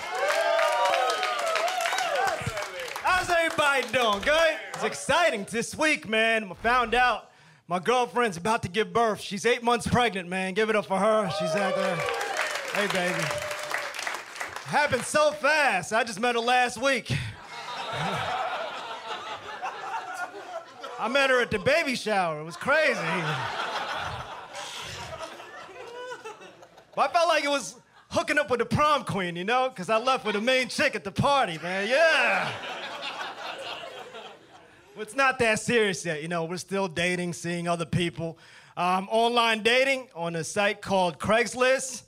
How's 3.02 3.30
everybody 3.30 3.82
doing? 3.92 4.20
Good? 4.22 4.58
It's 4.74 4.84
exciting 4.84 5.44
this 5.50 5.76
week, 5.76 6.08
man. 6.08 6.44
I 6.44 6.54
found 6.54 6.94
out 6.94 7.32
my 7.66 7.80
girlfriend's 7.80 8.36
about 8.36 8.62
to 8.62 8.68
give 8.68 8.92
birth. 8.92 9.20
She's 9.20 9.44
eight 9.44 9.64
months 9.64 9.88
pregnant, 9.88 10.28
man. 10.28 10.54
Give 10.54 10.70
it 10.70 10.76
up 10.76 10.86
for 10.86 10.98
her. 10.98 11.28
She's 11.36 11.56
out 11.56 11.74
there. 11.74 11.96
Hey, 12.74 12.86
baby. 12.92 13.24
Happened 14.66 15.02
so 15.02 15.32
fast. 15.32 15.92
I 15.92 16.04
just 16.04 16.20
met 16.20 16.36
her 16.36 16.40
last 16.40 16.80
week. 16.80 17.10
I 21.00 21.08
met 21.08 21.30
her 21.30 21.40
at 21.40 21.50
the 21.50 21.58
baby 21.58 21.94
shower. 21.94 22.40
It 22.40 22.44
was 22.44 22.58
crazy. 22.58 23.00
But 26.94 27.08
I 27.08 27.12
felt 27.12 27.28
like 27.28 27.42
it 27.42 27.48
was 27.48 27.76
hooking 28.10 28.38
up 28.38 28.50
with 28.50 28.58
the 28.58 28.66
prom 28.66 29.04
queen, 29.04 29.34
you 29.34 29.44
know? 29.44 29.70
Because 29.70 29.88
I 29.88 29.96
left 29.96 30.26
with 30.26 30.34
the 30.34 30.42
main 30.42 30.68
chick 30.68 30.94
at 30.94 31.02
the 31.02 31.10
party, 31.10 31.58
man. 31.62 31.88
Yeah. 31.88 32.52
But 34.94 35.02
it's 35.02 35.16
not 35.16 35.38
that 35.38 35.60
serious 35.60 36.04
yet, 36.04 36.20
you 36.20 36.28
know. 36.28 36.44
We're 36.44 36.58
still 36.58 36.86
dating, 36.86 37.32
seeing 37.32 37.66
other 37.66 37.86
people. 37.86 38.36
Um, 38.76 39.08
online 39.10 39.62
dating 39.62 40.08
on 40.14 40.36
a 40.36 40.44
site 40.44 40.82
called 40.82 41.18
Craigslist. 41.18 42.02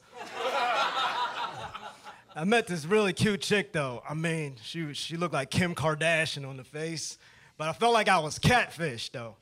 I 2.36 2.44
met 2.44 2.66
this 2.66 2.84
really 2.84 3.14
cute 3.14 3.40
chick 3.40 3.72
though. 3.72 4.02
I 4.06 4.12
mean, 4.12 4.56
she 4.62 4.92
she 4.92 5.16
looked 5.16 5.34
like 5.34 5.50
Kim 5.50 5.74
Kardashian 5.74 6.46
on 6.46 6.56
the 6.56 6.64
face, 6.64 7.16
but 7.62 7.68
I 7.68 7.72
felt 7.74 7.92
like 7.92 8.08
I 8.08 8.18
was 8.18 8.40
catfish 8.40 9.10
though. 9.10 9.36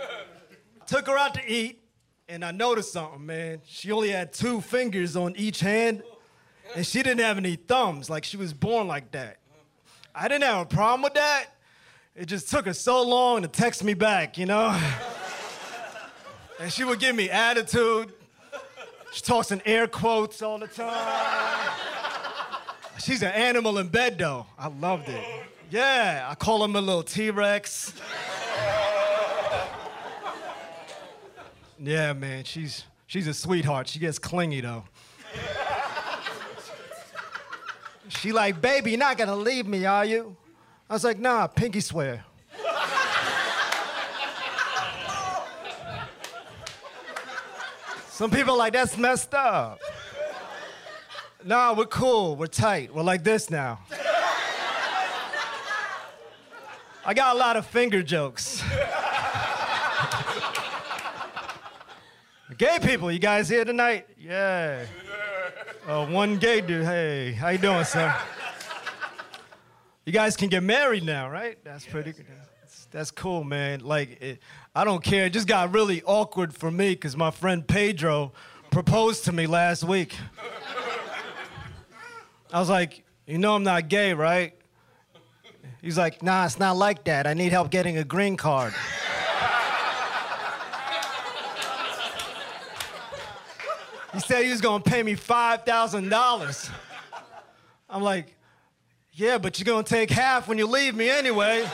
Took 0.86 1.06
her 1.06 1.18
out 1.18 1.34
to 1.34 1.42
eat, 1.46 1.82
and 2.30 2.42
I 2.42 2.50
noticed 2.50 2.94
something, 2.94 3.26
man. 3.26 3.60
She 3.66 3.92
only 3.92 4.08
had 4.08 4.32
two 4.32 4.62
fingers 4.62 5.16
on 5.16 5.36
each 5.36 5.60
hand, 5.60 6.02
and 6.74 6.86
she 6.86 7.02
didn't 7.02 7.20
have 7.20 7.36
any 7.36 7.56
thumbs. 7.56 8.08
Like 8.08 8.24
she 8.24 8.38
was 8.38 8.54
born 8.54 8.88
like 8.88 9.10
that. 9.10 9.36
I 10.14 10.28
didn't 10.28 10.44
have 10.44 10.62
a 10.62 10.64
problem 10.64 11.02
with 11.02 11.12
that. 11.12 11.48
It 12.14 12.24
just 12.24 12.48
took 12.48 12.64
her 12.64 12.72
so 12.72 13.02
long 13.02 13.42
to 13.42 13.48
text 13.48 13.84
me 13.84 13.92
back, 13.92 14.38
you 14.38 14.46
know. 14.46 14.74
and 16.58 16.72
she 16.72 16.84
would 16.84 17.00
give 17.00 17.14
me 17.14 17.28
attitude. 17.28 18.14
She 19.12 19.20
talks 19.20 19.50
in 19.50 19.60
air 19.66 19.86
quotes 19.86 20.40
all 20.40 20.58
the 20.58 20.68
time. 20.68 21.68
She's 22.98 23.22
an 23.22 23.32
animal 23.32 23.76
in 23.76 23.88
bed, 23.88 24.16
though. 24.16 24.46
I 24.58 24.68
loved 24.68 25.10
it. 25.10 25.22
Yeah, 25.70 26.28
I 26.30 26.34
call 26.36 26.62
him 26.62 26.76
a 26.76 26.80
little 26.80 27.02
T 27.02 27.30
Rex. 27.30 27.92
Yeah, 31.78 32.12
man, 32.12 32.44
she's 32.44 32.84
she's 33.06 33.26
a 33.26 33.34
sweetheart. 33.34 33.88
She 33.88 33.98
gets 33.98 34.18
clingy 34.18 34.60
though. 34.60 34.84
she 38.08 38.32
like, 38.32 38.60
baby, 38.60 38.92
you're 38.92 38.98
not 38.98 39.18
gonna 39.18 39.36
leave 39.36 39.66
me, 39.66 39.84
are 39.84 40.04
you? 40.04 40.36
I 40.88 40.92
was 40.92 41.04
like, 41.04 41.18
nah, 41.18 41.48
pinky 41.48 41.80
swear. 41.80 42.24
Some 48.08 48.30
people 48.30 48.56
like, 48.56 48.72
that's 48.72 48.96
messed 48.96 49.34
up. 49.34 49.80
Nah, 51.44 51.74
we're 51.74 51.84
cool. 51.84 52.34
We're 52.34 52.46
tight. 52.46 52.94
We're 52.94 53.02
like 53.02 53.22
this 53.22 53.50
now. 53.50 53.80
I 57.08 57.14
got 57.14 57.36
a 57.36 57.38
lot 57.38 57.56
of 57.56 57.64
finger 57.64 58.02
jokes. 58.02 58.64
gay 62.58 62.78
people, 62.82 63.12
you 63.12 63.20
guys 63.20 63.48
here 63.48 63.64
tonight? 63.64 64.08
Yeah. 64.18 64.86
Uh, 65.86 66.04
one 66.06 66.36
gay 66.36 66.60
dude. 66.60 66.84
Hey, 66.84 67.30
how 67.30 67.50
you 67.50 67.58
doing, 67.58 67.84
sir? 67.84 68.12
You 70.04 70.12
guys 70.12 70.36
can 70.36 70.48
get 70.48 70.64
married 70.64 71.04
now, 71.04 71.30
right? 71.30 71.56
That's 71.62 71.86
pretty 71.86 72.10
good. 72.10 72.26
That's, 72.60 72.86
that's 72.86 73.12
cool, 73.12 73.44
man. 73.44 73.84
Like, 73.84 74.20
it, 74.20 74.40
I 74.74 74.82
don't 74.82 75.04
care. 75.04 75.26
It 75.26 75.32
just 75.32 75.46
got 75.46 75.72
really 75.72 76.02
awkward 76.02 76.52
for 76.52 76.72
me 76.72 76.94
because 76.94 77.16
my 77.16 77.30
friend 77.30 77.64
Pedro 77.64 78.32
proposed 78.72 79.26
to 79.26 79.32
me 79.32 79.46
last 79.46 79.84
week. 79.84 80.16
I 82.52 82.58
was 82.58 82.68
like, 82.68 83.04
you 83.28 83.38
know 83.38 83.54
I'm 83.54 83.62
not 83.62 83.86
gay, 83.88 84.12
right? 84.12 84.55
He's 85.82 85.96
like, 85.98 86.22
nah, 86.22 86.44
it's 86.46 86.58
not 86.58 86.76
like 86.76 87.04
that. 87.04 87.26
I 87.26 87.34
need 87.34 87.52
help 87.52 87.70
getting 87.70 87.98
a 87.98 88.04
green 88.04 88.36
card. 88.36 88.72
he 94.12 94.20
said 94.20 94.44
he 94.44 94.50
was 94.50 94.60
gonna 94.60 94.82
pay 94.82 95.02
me 95.02 95.14
$5,000. 95.14 96.70
I'm 97.88 98.02
like, 98.02 98.34
yeah, 99.12 99.38
but 99.38 99.58
you're 99.58 99.64
gonna 99.64 99.82
take 99.82 100.10
half 100.10 100.48
when 100.48 100.58
you 100.58 100.66
leave 100.66 100.94
me 100.94 101.08
anyway. 101.08 101.66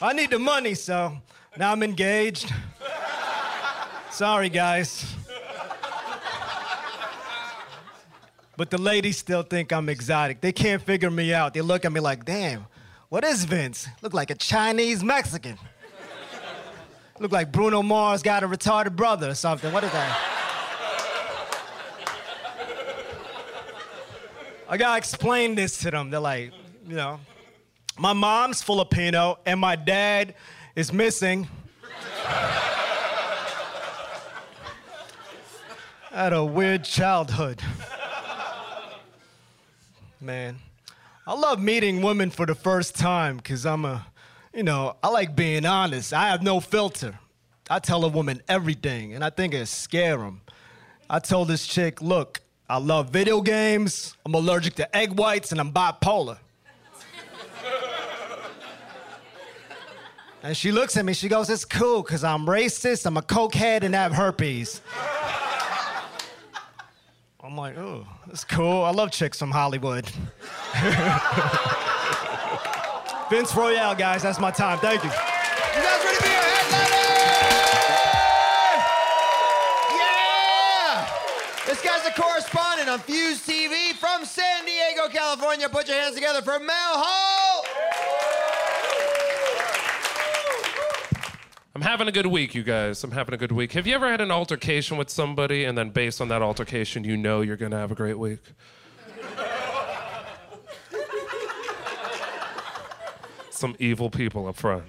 I 0.00 0.12
need 0.12 0.30
the 0.30 0.38
money, 0.38 0.74
so 0.74 1.18
now 1.56 1.72
I'm 1.72 1.82
engaged. 1.82 2.52
Sorry, 4.10 4.48
guys. 4.48 5.17
But 8.58 8.70
the 8.70 8.78
ladies 8.78 9.16
still 9.16 9.44
think 9.44 9.72
I'm 9.72 9.88
exotic. 9.88 10.40
They 10.40 10.50
can't 10.50 10.82
figure 10.82 11.12
me 11.12 11.32
out. 11.32 11.54
They 11.54 11.60
look 11.60 11.84
at 11.84 11.92
me 11.92 12.00
like, 12.00 12.24
damn, 12.24 12.66
what 13.08 13.22
is 13.22 13.44
Vince? 13.44 13.86
Look 14.02 14.12
like 14.12 14.30
a 14.30 14.34
Chinese 14.34 15.04
Mexican. 15.04 15.56
Look 17.20 17.30
like 17.30 17.52
Bruno 17.52 17.84
Mars 17.84 18.20
got 18.20 18.42
a 18.42 18.48
retarded 18.48 18.96
brother 18.96 19.30
or 19.30 19.36
something. 19.36 19.72
What 19.72 19.84
is 19.84 19.92
that? 19.92 20.18
I 24.68 24.76
gotta 24.76 24.98
explain 24.98 25.54
this 25.54 25.78
to 25.78 25.92
them. 25.92 26.10
They're 26.10 26.18
like, 26.18 26.50
you 26.88 26.96
know, 26.96 27.20
my 27.96 28.12
mom's 28.12 28.60
Filipino 28.60 29.38
and 29.46 29.60
my 29.60 29.76
dad 29.76 30.34
is 30.74 30.92
missing. 30.92 31.46
I 32.26 32.64
had 36.22 36.32
a 36.32 36.44
weird 36.44 36.82
childhood. 36.82 37.62
Man, 40.20 40.58
I 41.28 41.34
love 41.34 41.62
meeting 41.62 42.02
women 42.02 42.30
for 42.30 42.44
the 42.44 42.54
first 42.56 42.96
time 42.96 43.36
because 43.36 43.64
I'm 43.64 43.84
a, 43.84 44.04
you 44.52 44.64
know, 44.64 44.96
I 45.00 45.10
like 45.10 45.36
being 45.36 45.64
honest. 45.64 46.12
I 46.12 46.30
have 46.30 46.42
no 46.42 46.58
filter. 46.58 47.16
I 47.70 47.78
tell 47.78 48.04
a 48.04 48.08
woman 48.08 48.42
everything, 48.48 49.14
and 49.14 49.22
I 49.22 49.30
think 49.30 49.54
it 49.54 49.66
scare 49.66 50.16
them. 50.16 50.40
I 51.08 51.20
told 51.20 51.46
this 51.46 51.68
chick, 51.68 52.02
look, 52.02 52.40
I 52.68 52.78
love 52.78 53.10
video 53.10 53.40
games, 53.42 54.16
I'm 54.26 54.34
allergic 54.34 54.74
to 54.76 54.96
egg 54.96 55.16
whites, 55.16 55.52
and 55.52 55.60
I'm 55.60 55.72
bipolar. 55.72 56.38
and 60.42 60.56
she 60.56 60.72
looks 60.72 60.96
at 60.96 61.04
me, 61.04 61.12
she 61.12 61.28
goes, 61.28 61.48
it's 61.48 61.64
cool, 61.64 62.02
because 62.02 62.24
I'm 62.24 62.44
racist, 62.44 63.06
I'm 63.06 63.16
a 63.18 63.22
cokehead, 63.22 63.84
and 63.84 63.94
I 63.94 64.02
have 64.02 64.12
herpes. 64.12 64.80
I'm 67.48 67.56
like, 67.56 67.78
oh, 67.78 68.06
that's 68.26 68.44
cool. 68.44 68.84
I 68.84 68.90
love 68.90 69.10
chicks 69.10 69.38
from 69.38 69.50
Hollywood. 69.50 70.04
Vince 73.30 73.56
Royale, 73.56 73.94
guys, 73.94 74.22
that's 74.22 74.38
my 74.38 74.50
time. 74.50 74.78
Thank 74.80 75.02
you. 75.02 75.08
You 75.08 75.16
guys 75.16 76.04
ready 76.04 76.18
to 76.18 76.22
be 76.24 76.28
our 76.28 76.44
headliner? 76.44 76.92
Yeah! 79.96 81.08
This 81.64 81.80
guy's 81.80 82.04
a 82.06 82.12
correspondent 82.20 82.90
on 82.90 82.98
Fuse 82.98 83.40
TV 83.46 83.94
from 83.94 84.26
San 84.26 84.66
Diego, 84.66 85.08
California. 85.08 85.70
Put 85.70 85.88
your 85.88 85.96
hands 85.96 86.16
together 86.16 86.42
for 86.42 86.58
Mal 86.58 86.98
Hall. 86.98 87.37
I'm 91.78 91.82
having 91.82 92.08
a 92.08 92.12
good 92.12 92.26
week, 92.26 92.56
you 92.56 92.64
guys. 92.64 93.04
I'm 93.04 93.12
having 93.12 93.34
a 93.34 93.36
good 93.36 93.52
week. 93.52 93.70
Have 93.74 93.86
you 93.86 93.94
ever 93.94 94.10
had 94.10 94.20
an 94.20 94.32
altercation 94.32 94.96
with 94.96 95.08
somebody 95.08 95.62
and 95.62 95.78
then 95.78 95.90
based 95.90 96.20
on 96.20 96.26
that 96.26 96.42
altercation, 96.42 97.04
you 97.04 97.16
know 97.16 97.40
you're 97.40 97.56
to 97.56 97.76
have 97.76 97.92
a 97.92 97.94
great 97.94 98.18
week? 98.18 98.40
Some 103.50 103.76
evil 103.78 104.10
people 104.10 104.48
up 104.48 104.56
front. 104.56 104.86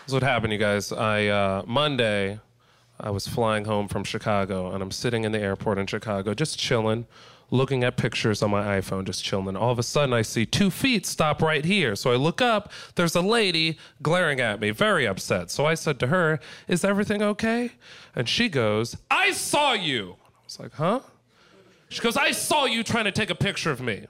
That's 0.00 0.12
what 0.12 0.22
happened, 0.22 0.52
you 0.52 0.58
guys. 0.58 0.92
I 0.92 1.28
uh, 1.28 1.62
Monday, 1.66 2.38
I 3.00 3.08
was 3.08 3.26
flying 3.26 3.64
home 3.64 3.88
from 3.88 4.04
Chicago, 4.04 4.72
and 4.72 4.82
I'm 4.82 4.90
sitting 4.90 5.24
in 5.24 5.32
the 5.32 5.40
airport 5.40 5.78
in 5.78 5.86
Chicago, 5.86 6.34
just 6.34 6.58
chilling, 6.58 7.06
looking 7.50 7.84
at 7.84 7.96
pictures 7.96 8.42
on 8.42 8.50
my 8.50 8.80
iPhone, 8.80 9.04
just 9.04 9.24
chilling. 9.24 9.56
All 9.56 9.70
of 9.70 9.78
a 9.78 9.82
sudden, 9.82 10.12
I 10.12 10.22
see 10.22 10.46
two 10.46 10.70
feet 10.70 11.06
stop 11.06 11.42
right 11.42 11.64
here. 11.64 11.96
So 11.96 12.12
I 12.12 12.16
look 12.16 12.40
up. 12.40 12.72
There's 12.94 13.14
a 13.14 13.20
lady 13.20 13.78
glaring 14.02 14.40
at 14.40 14.60
me, 14.60 14.70
very 14.70 15.06
upset. 15.06 15.50
So 15.50 15.66
I 15.66 15.74
said 15.74 15.98
to 16.00 16.06
her, 16.08 16.40
"Is 16.68 16.84
everything 16.84 17.22
okay?" 17.22 17.72
And 18.14 18.28
she 18.28 18.48
goes, 18.48 18.96
"I 19.10 19.32
saw 19.32 19.72
you." 19.72 20.16
I 20.20 20.44
was 20.44 20.60
like, 20.60 20.74
"Huh?" 20.74 21.00
She 21.88 22.00
goes, 22.00 22.16
"I 22.16 22.30
saw 22.30 22.66
you 22.66 22.82
trying 22.84 23.04
to 23.04 23.12
take 23.12 23.30
a 23.30 23.34
picture 23.34 23.70
of 23.70 23.80
me." 23.80 24.06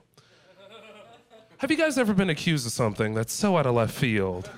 Have 1.59 1.71
you 1.71 1.77
guys 1.77 1.99
ever 1.99 2.15
been 2.15 2.31
accused 2.31 2.67
of 2.67 2.73
something 2.73 3.13
that's 3.13 3.35
so 3.35 3.59
out 3.59 3.67
of 3.67 3.75
left 3.75 3.93
field 3.93 4.49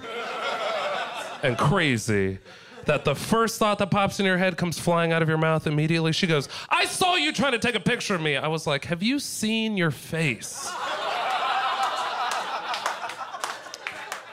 and 1.42 1.58
crazy 1.58 2.38
that 2.84 3.04
the 3.04 3.16
first 3.16 3.58
thought 3.58 3.78
that 3.78 3.90
pops 3.90 4.20
in 4.20 4.26
your 4.26 4.38
head 4.38 4.56
comes 4.56 4.78
flying 4.78 5.12
out 5.12 5.20
of 5.20 5.28
your 5.28 5.36
mouth 5.36 5.66
immediately? 5.66 6.12
She 6.12 6.28
goes, 6.28 6.48
I 6.68 6.84
saw 6.84 7.11
you 7.22 7.32
trying 7.32 7.52
to 7.52 7.58
take 7.58 7.74
a 7.74 7.80
picture 7.80 8.14
of 8.14 8.20
me. 8.20 8.36
I 8.36 8.48
was 8.48 8.66
like, 8.66 8.84
Have 8.86 9.02
you 9.02 9.18
seen 9.18 9.76
your 9.76 9.90
face? 9.90 10.70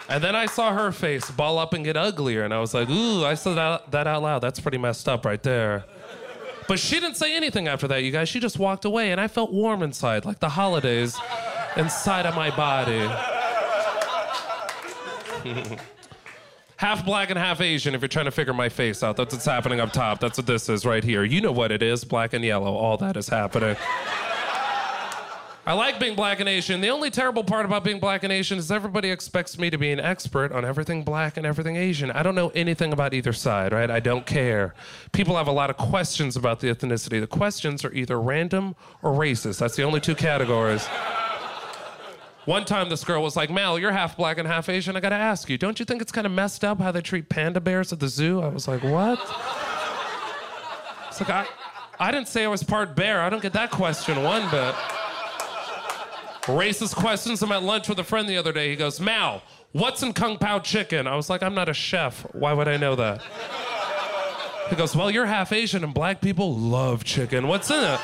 And 0.10 0.24
then 0.24 0.36
I 0.36 0.48
saw 0.48 0.74
her 0.74 0.92
face 0.92 1.30
ball 1.30 1.60
up 1.60 1.74
and 1.74 1.86
get 1.86 1.96
uglier, 1.96 2.44
and 2.44 2.52
I 2.52 2.60
was 2.60 2.74
like, 2.74 2.90
Ooh, 2.90 3.24
I 3.24 3.36
said 3.36 3.54
that, 3.56 3.92
that 3.92 4.08
out 4.08 4.24
loud. 4.24 4.40
That's 4.40 4.60
pretty 4.60 4.80
messed 4.80 5.08
up 5.08 5.24
right 5.24 5.42
there. 5.44 5.86
But 6.68 6.80
she 6.80 7.00
didn't 7.00 7.16
say 7.16 7.36
anything 7.36 7.68
after 7.68 7.88
that, 7.88 8.04
you 8.04 8.12
guys. 8.12 8.28
She 8.28 8.40
just 8.40 8.58
walked 8.58 8.86
away, 8.86 9.12
and 9.12 9.22
I 9.22 9.28
felt 9.28 9.52
warm 9.52 9.84
inside, 9.84 10.26
like 10.26 10.40
the 10.40 10.50
holidays 10.50 11.16
inside 11.78 12.26
of 12.26 12.36
my 12.36 12.50
body. 12.56 13.10
half 16.80 17.04
black 17.04 17.30
and 17.30 17.38
half 17.38 17.60
Asian 17.60 17.94
if 17.94 18.00
you're 18.00 18.08
trying 18.08 18.24
to 18.24 18.32
figure 18.32 18.54
my 18.54 18.70
face 18.70 19.04
out. 19.04 19.18
That's 19.18 19.34
what's 19.34 19.46
happening 19.46 19.82
up 19.82 19.92
top. 19.92 20.22
That's 20.22 20.38
what 20.38 20.48
this 20.48 20.70
is 20.70 20.86
right 20.86 21.04
here. 21.04 21.26
You 21.26 21.42
know 21.42 21.52
what 21.52 21.74
it 21.74 21.84
is 21.84 22.06
black 22.06 22.32
and 22.32 22.44
yellow. 22.44 22.74
All 22.74 22.96
that 22.98 23.18
is 23.18 23.28
happening. 23.28 23.76
I 25.66 25.74
like 25.74 26.00
being 26.00 26.16
black 26.16 26.40
and 26.40 26.48
Asian. 26.48 26.80
The 26.80 26.90
only 26.90 27.12
terrible 27.12 27.44
part 27.44 27.66
about 27.66 27.84
being 27.84 28.00
black 28.00 28.24
and 28.24 28.32
Asian 28.32 28.58
is 28.58 28.72
everybody 28.72 29.12
expects 29.12 29.60
me 29.60 29.70
to 29.70 29.78
be 29.78 29.92
an 29.92 30.00
expert 30.00 30.54
on 30.54 30.64
everything 30.64 31.04
black 31.04 31.36
and 31.36 31.46
everything 31.46 31.76
Asian. 31.76 32.12
I 32.12 32.24
don't 32.24 32.34
know 32.34 32.48
anything 32.56 32.94
about 32.94 33.14
either 33.14 33.34
side, 33.34 33.74
right? 33.74 33.92
I 33.92 34.00
don't 34.00 34.26
care. 34.26 34.74
People 35.12 35.36
have 35.36 35.48
a 35.48 35.52
lot 35.52 35.70
of 35.70 35.76
questions 35.76 36.38
about 36.38 36.62
the 36.62 36.74
ethnicity. 36.74 37.20
The 37.20 37.28
questions 37.28 37.84
are 37.84 37.92
either 37.92 38.20
random 38.22 38.78
or 39.04 39.12
racist. 39.12 39.60
That's 39.60 39.76
the 39.76 39.84
only 39.84 40.00
two 40.00 40.16
categories. 40.16 40.88
One 42.46 42.66
time 42.66 42.90
this 42.90 43.04
girl 43.04 43.22
was 43.22 43.36
like, 43.36 43.50
Mal, 43.50 43.78
you're 43.78 43.92
half 43.92 44.18
black 44.18 44.38
and 44.38 44.48
half 44.48 44.70
Asian. 44.70 44.96
I 44.96 45.00
gotta 45.00 45.16
ask 45.16 45.50
you, 45.50 45.58
don't 45.58 45.78
you 45.80 45.86
think 45.86 46.02
it's 46.02 46.12
kind 46.12 46.26
of 46.26 46.34
messed 46.34 46.64
up 46.64 46.80
how 46.80 46.92
they 46.92 47.02
treat 47.02 47.30
panda 47.30 47.60
bears 47.60 47.94
at 47.94 48.00
the 48.00 48.08
zoo? 48.08 48.42
I 48.42 48.48
was 48.48 48.68
like, 48.68 48.84
what? 48.84 49.20
It's 51.10 51.20
like, 51.20 51.30
I, 51.30 51.46
I 52.00 52.12
didn't 52.12 52.28
say 52.28 52.46
I 52.46 52.48
was 52.48 52.64
part 52.64 52.96
bear. 52.96 53.22
I 53.22 53.30
don't 53.30 53.42
get 53.42 53.54
that 53.54 53.72
question 53.72 54.24
one 54.24 54.50
bit. 54.50 54.74
Racist 56.44 56.96
questions. 56.96 57.44
I'm 57.44 57.52
at 57.52 57.62
lunch 57.62 57.90
with 57.90 58.00
a 58.00 58.04
friend 58.04 58.28
the 58.28 58.38
other 58.38 58.54
day. 58.54 58.70
He 58.70 58.76
goes, 58.76 59.00
Mal, 59.00 59.44
what's 59.74 60.02
in 60.02 60.14
Kung 60.14 60.38
Pao 60.38 60.60
chicken? 60.60 61.06
I 61.06 61.16
was 61.16 61.30
like, 61.30 61.44
I'm 61.44 61.54
not 61.54 61.70
a 61.70 61.74
chef. 61.74 62.22
Why 62.34 62.54
would 62.54 62.68
I 62.68 62.78
know 62.78 62.96
that? 62.96 63.22
He 64.70 64.76
goes, 64.76 64.96
Well, 64.96 65.12
you're 65.12 65.26
half 65.26 65.52
Asian 65.52 65.84
and 65.84 65.94
black 65.94 66.22
people 66.22 66.56
love 66.56 67.04
chicken. 67.04 67.48
What's 67.48 67.70
in 67.70 67.84
it? 67.84 68.00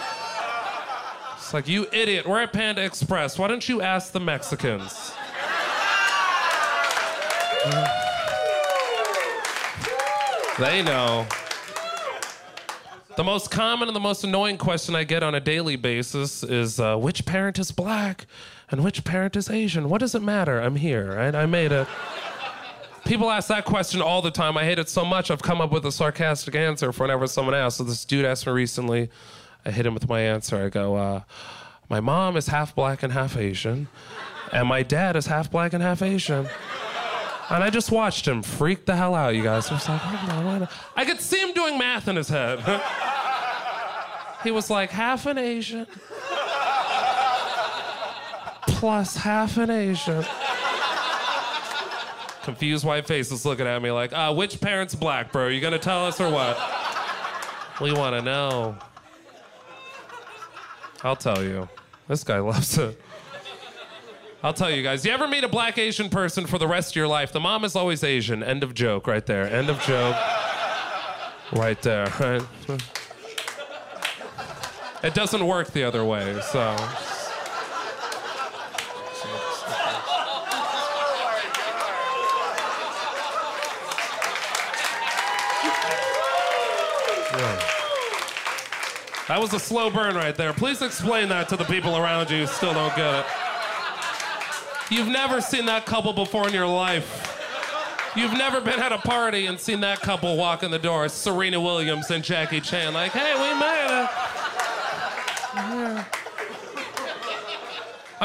Like, 1.56 1.70
You 1.70 1.88
idiot. 1.94 2.28
We're 2.28 2.42
at 2.42 2.52
Panda 2.52 2.84
Express. 2.84 3.40
Why 3.40 3.48
don't 3.48 3.70
you 3.70 3.82
ask 3.82 4.12
the 4.12 4.20
Mexicans? 4.20 5.14
They 10.60 10.84
know. 10.84 11.26
The 13.16 13.24
most 13.24 13.52
common 13.52 13.88
and 13.88 13.96
the 13.96 14.02
most 14.02 14.26
annoying 14.26 14.58
question 14.58 14.98
I 14.98 15.06
get 15.06 15.24
on 15.24 15.34
a 15.34 15.40
daily 15.40 15.78
basis 15.78 16.44
is 16.44 16.78
uh, 16.78 16.98
which 16.98 17.26
parent 17.26 17.58
is 17.58 17.72
black 17.72 18.28
and 18.70 18.84
which 18.84 19.06
parent 19.06 19.38
is 19.38 19.50
Asian? 19.50 19.88
What 19.88 20.02
does 20.02 20.14
it 20.14 20.22
matter? 20.22 20.60
I'm 20.60 20.76
here, 20.76 21.16
right? 21.16 21.34
I 21.34 21.46
made 21.46 21.72
it. 21.72 21.88
People 23.06 23.32
ask 23.32 23.48
that 23.48 23.64
question 23.64 24.02
all 24.02 24.22
the 24.22 24.30
time. 24.30 24.58
I 24.58 24.66
hate 24.66 24.78
it 24.78 24.90
so 24.90 25.06
much, 25.06 25.32
I've 25.32 25.42
come 25.42 25.62
up 25.62 25.72
with 25.72 25.86
a 25.86 25.92
sarcastic 25.94 26.54
answer 26.54 26.92
for 26.92 27.04
whenever 27.04 27.28
someone 27.28 27.56
asks. 27.56 27.78
So 27.78 27.86
this 27.86 28.04
dude 28.04 28.26
asked 28.26 28.46
me 28.46 28.52
recently, 28.52 29.10
I 29.66 29.72
hit 29.72 29.86
him 29.86 29.94
with 29.94 30.08
my 30.08 30.22
answer. 30.22 30.58
I 30.58 30.70
go, 30.70 30.96
uh, 30.96 31.22
My 31.90 32.00
mom 32.00 32.38
is 32.38 32.48
half 32.48 32.76
black 32.76 33.04
and 33.04 33.12
half 33.14 33.38
Asian, 33.38 33.88
and 34.52 34.68
my 34.68 34.84
dad 34.84 35.16
is 35.16 35.26
half 35.28 35.50
black 35.52 35.74
and 35.74 35.82
half 35.82 36.02
Asian. 36.02 36.48
And 37.50 37.64
I 37.64 37.70
just 37.70 37.92
watched 37.92 38.28
him 38.28 38.42
freak 38.42 38.86
the 38.86 38.96
hell 38.96 39.14
out, 39.14 39.36
you 39.36 39.44
guys. 39.44 39.70
I 39.70 39.76
was 39.76 39.88
like, 39.88 40.04
on. 40.04 40.68
I 40.96 41.06
could 41.06 41.22
see 41.22 41.40
him 41.40 41.54
doing 41.54 41.78
math 41.78 42.08
in 42.08 42.16
his 42.16 42.28
head. 42.28 42.60
he 44.44 44.50
was 44.50 44.72
like, 44.72 44.90
half 44.90 45.28
an 45.28 45.38
Asian 45.38 45.86
plus 48.86 49.16
half 49.16 49.58
an 49.58 49.70
Asian. 49.72 50.24
Confused 52.44 52.86
white 52.86 53.08
faces 53.08 53.46
looking 53.46 53.66
at 53.66 53.82
me 53.82 53.90
like, 53.90 54.14
uh, 54.14 54.32
which 54.34 54.62
parent's 54.62 54.94
black, 54.94 55.32
bro? 55.32 55.48
You 55.48 55.60
gonna 55.60 55.80
tell 55.80 56.06
us 56.06 56.22
or 56.22 56.30
what? 56.30 56.56
We 57.82 57.92
wanna 57.94 58.22
know. 58.22 58.78
I'll 61.06 61.16
tell 61.16 61.44
you. 61.44 61.70
This 62.08 62.24
guy 62.24 62.40
loves 62.40 62.80
it. 62.80 63.00
I'll 64.44 64.54
tell 64.54 64.72
you 64.72 64.82
guys. 64.82 65.06
You 65.06 65.12
ever 65.12 65.28
meet 65.28 65.44
a 65.44 65.48
black 65.48 65.78
Asian 65.78 66.10
person 66.10 66.48
for 66.48 66.58
the 66.58 66.68
rest 66.68 66.94
of 66.94 66.96
your 66.96 67.08
life? 67.08 67.32
The 67.32 67.40
mom 67.40 67.64
is 67.64 67.76
always 67.76 68.04
Asian. 68.04 68.42
End 68.42 68.64
of 68.64 68.74
joke 68.74 69.06
right 69.06 69.24
there. 69.24 69.44
End 69.44 69.70
of 69.70 69.80
joke. 69.82 70.16
Right 71.54 71.80
there. 71.82 72.12
Right? 72.20 72.42
It 75.04 75.14
doesn't 75.14 75.46
work 75.46 75.72
the 75.72 75.84
other 75.84 76.04
way, 76.04 76.42
so. 76.42 76.76
Yeah. 87.38 87.76
That 89.28 89.42
was 89.42 89.54
a 89.54 89.60
slow 89.60 89.90
burn 89.90 90.16
right 90.16 90.36
there. 90.36 90.54
Please 90.54 90.84
explain 90.84 91.30
that 91.30 91.50
to 91.50 91.58
the 91.58 91.64
people 91.64 91.98
around 91.98 92.30
you 92.30 92.42
who 92.42 92.48
still 92.48 92.74
don't 92.74 92.96
get 92.96 93.22
it. 93.22 93.26
You've 94.92 95.08
never 95.08 95.42
seen 95.42 95.66
that 95.66 95.88
couple 95.88 96.14
before 96.14 96.48
in 96.48 96.54
your 96.54 96.68
life. 96.68 97.32
You've 98.16 98.34
never 98.34 98.62
been 98.62 98.80
at 98.80 98.92
a 98.92 99.00
party 99.00 99.48
and 99.48 99.60
seen 99.60 99.80
that 99.82 100.00
couple 100.00 100.38
walk 100.38 100.62
in 100.62 100.70
the 100.70 100.80
door, 100.80 101.10
Serena 101.10 101.60
Williams 101.60 102.12
and 102.12 102.24
Jackie 102.24 102.62
Chan, 102.62 102.94
like, 102.94 103.12
hey, 103.12 103.34
we 103.34 103.60
made 103.60 104.04
it. 104.04 104.10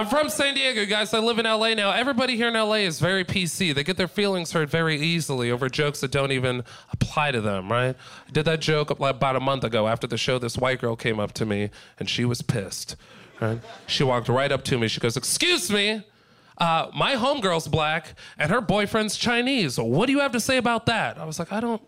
I'm 0.01 0.07
from 0.07 0.31
San 0.31 0.55
Diego, 0.55 0.87
guys. 0.87 1.13
I 1.13 1.19
live 1.19 1.39
in 1.39 1.45
LA 1.45 1.75
now. 1.75 1.91
Everybody 1.91 2.35
here 2.35 2.49
in 2.49 2.55
LA 2.55 2.77
is 2.77 2.99
very 2.99 3.23
PC. 3.23 3.75
They 3.75 3.85
get 3.85 3.99
their 3.99 4.09
feelings 4.09 4.51
hurt 4.53 4.71
very 4.71 4.99
easily 4.99 5.51
over 5.51 5.69
jokes 5.69 6.01
that 6.01 6.11
don't 6.11 6.33
even 6.33 6.65
apply 6.91 7.33
to 7.33 7.43
them, 7.43 7.71
right? 7.71 7.95
I 8.27 8.31
did 8.33 8.47
that 8.47 8.63
joke 8.63 8.89
about 8.89 9.37
a 9.37 9.41
month 9.41 9.63
ago 9.63 9.87
after 9.87 10.07
the 10.07 10.17
show. 10.17 10.39
This 10.39 10.57
white 10.57 10.81
girl 10.81 10.97
came 10.97 11.21
up 11.21 11.33
to 11.33 11.45
me 11.45 11.69
and 11.99 12.09
she 12.09 12.25
was 12.25 12.41
pissed. 12.41 12.97
Right? 13.43 13.61
She 13.87 14.03
walked 14.03 14.31
right 14.31 14.51
up 14.51 14.65
to 14.65 14.79
me. 14.79 14.89
She 14.89 15.01
goes, 15.01 15.19
Excuse 15.19 15.71
me. 15.71 16.03
Uh, 16.57 16.87
my 16.95 17.17
homegirl's 17.17 17.69
black 17.69 18.15
and 18.39 18.51
her 18.51 18.63
boyfriend's 18.63 19.19
Chinese. 19.19 19.79
What 19.79 20.07
do 20.07 20.13
you 20.13 20.21
have 20.21 20.33
to 20.33 20.41
say 20.41 20.57
about 20.57 20.87
that? 20.87 21.19
I 21.19 21.27
was 21.27 21.39
like, 21.39 21.53
I 21.53 21.61
don't. 21.61 21.83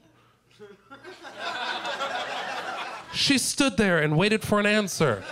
she 3.15 3.39
stood 3.39 3.79
there 3.79 4.01
and 4.01 4.19
waited 4.19 4.43
for 4.43 4.61
an 4.61 4.67
answer. 4.67 5.25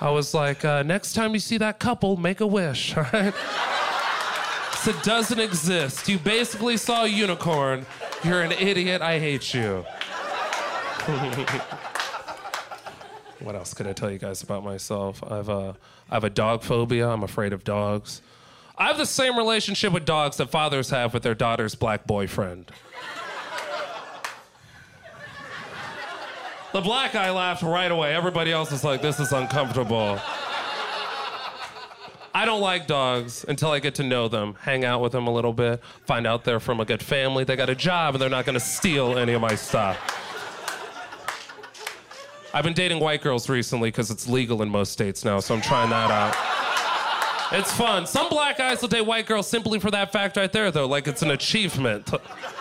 I 0.00 0.10
was 0.10 0.32
like, 0.32 0.64
uh, 0.64 0.82
next 0.82 1.12
time 1.12 1.34
you 1.34 1.40
see 1.40 1.58
that 1.58 1.78
couple, 1.78 2.16
make 2.16 2.40
a 2.40 2.46
wish, 2.46 2.96
all 2.96 3.06
right? 3.12 3.34
So 4.78 4.92
it 4.92 5.02
doesn't 5.02 5.38
exist. 5.38 6.08
You 6.08 6.18
basically 6.18 6.78
saw 6.78 7.04
a 7.04 7.08
unicorn. 7.08 7.84
You're 8.24 8.40
an 8.40 8.52
idiot. 8.52 9.02
I 9.02 9.18
hate 9.18 9.52
you. 9.52 9.84
what 13.40 13.54
else 13.54 13.74
could 13.74 13.86
I 13.86 13.92
tell 13.92 14.10
you 14.10 14.16
guys 14.18 14.42
about 14.42 14.64
myself? 14.64 15.22
I've 15.22 15.50
a, 15.50 15.76
I 16.10 16.14
have 16.14 16.24
a 16.24 16.30
dog 16.30 16.62
phobia. 16.62 17.08
I'm 17.08 17.22
afraid 17.22 17.52
of 17.52 17.62
dogs. 17.62 18.22
I 18.78 18.86
have 18.86 18.96
the 18.96 19.04
same 19.04 19.36
relationship 19.36 19.92
with 19.92 20.06
dogs 20.06 20.38
that 20.38 20.50
fathers 20.50 20.88
have 20.88 21.12
with 21.12 21.22
their 21.22 21.34
daughter's 21.34 21.74
black 21.74 22.06
boyfriend. 22.06 22.72
The 26.72 26.80
black 26.80 27.12
guy 27.12 27.30
laughed 27.30 27.62
right 27.62 27.90
away. 27.90 28.14
Everybody 28.14 28.52
else 28.52 28.70
is 28.70 28.84
like, 28.84 29.02
this 29.02 29.18
is 29.18 29.32
uncomfortable. 29.32 30.20
I 32.32 32.44
don't 32.44 32.60
like 32.60 32.86
dogs 32.86 33.44
until 33.48 33.72
I 33.72 33.80
get 33.80 33.96
to 33.96 34.04
know 34.04 34.28
them, 34.28 34.54
hang 34.60 34.84
out 34.84 35.00
with 35.00 35.10
them 35.10 35.26
a 35.26 35.32
little 35.32 35.52
bit, 35.52 35.82
find 36.06 36.28
out 36.28 36.44
they're 36.44 36.60
from 36.60 36.78
a 36.78 36.84
good 36.84 37.02
family, 37.02 37.42
they 37.42 37.56
got 37.56 37.68
a 37.68 37.74
job, 37.74 38.14
and 38.14 38.22
they're 38.22 38.30
not 38.30 38.46
gonna 38.46 38.60
steal 38.60 39.18
any 39.18 39.32
of 39.32 39.40
my 39.40 39.56
stuff. 39.56 39.98
I've 42.54 42.62
been 42.62 42.72
dating 42.72 43.00
white 43.00 43.20
girls 43.22 43.48
recently 43.48 43.88
because 43.88 44.12
it's 44.12 44.28
legal 44.28 44.62
in 44.62 44.68
most 44.68 44.92
states 44.92 45.24
now, 45.24 45.40
so 45.40 45.54
I'm 45.56 45.60
trying 45.60 45.90
that 45.90 46.10
out. 46.10 46.36
It's 47.52 47.72
fun. 47.72 48.06
Some 48.06 48.28
black 48.28 48.58
guys 48.58 48.80
will 48.80 48.88
date 48.88 49.04
white 49.04 49.26
girls 49.26 49.48
simply 49.48 49.80
for 49.80 49.90
that 49.90 50.12
fact 50.12 50.36
right 50.36 50.52
there, 50.52 50.70
though, 50.70 50.86
like 50.86 51.08
it's 51.08 51.22
an 51.22 51.32
achievement. 51.32 52.10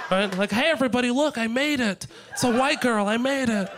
Right? 0.09 0.35
Like, 0.35 0.51
hey, 0.51 0.71
everybody, 0.71 1.11
look, 1.11 1.37
I 1.37 1.45
made 1.45 1.79
it. 1.79 2.07
It's 2.31 2.43
a 2.43 2.51
white 2.51 2.81
girl, 2.81 3.07
I 3.07 3.17
made 3.17 3.49
it. 3.49 3.69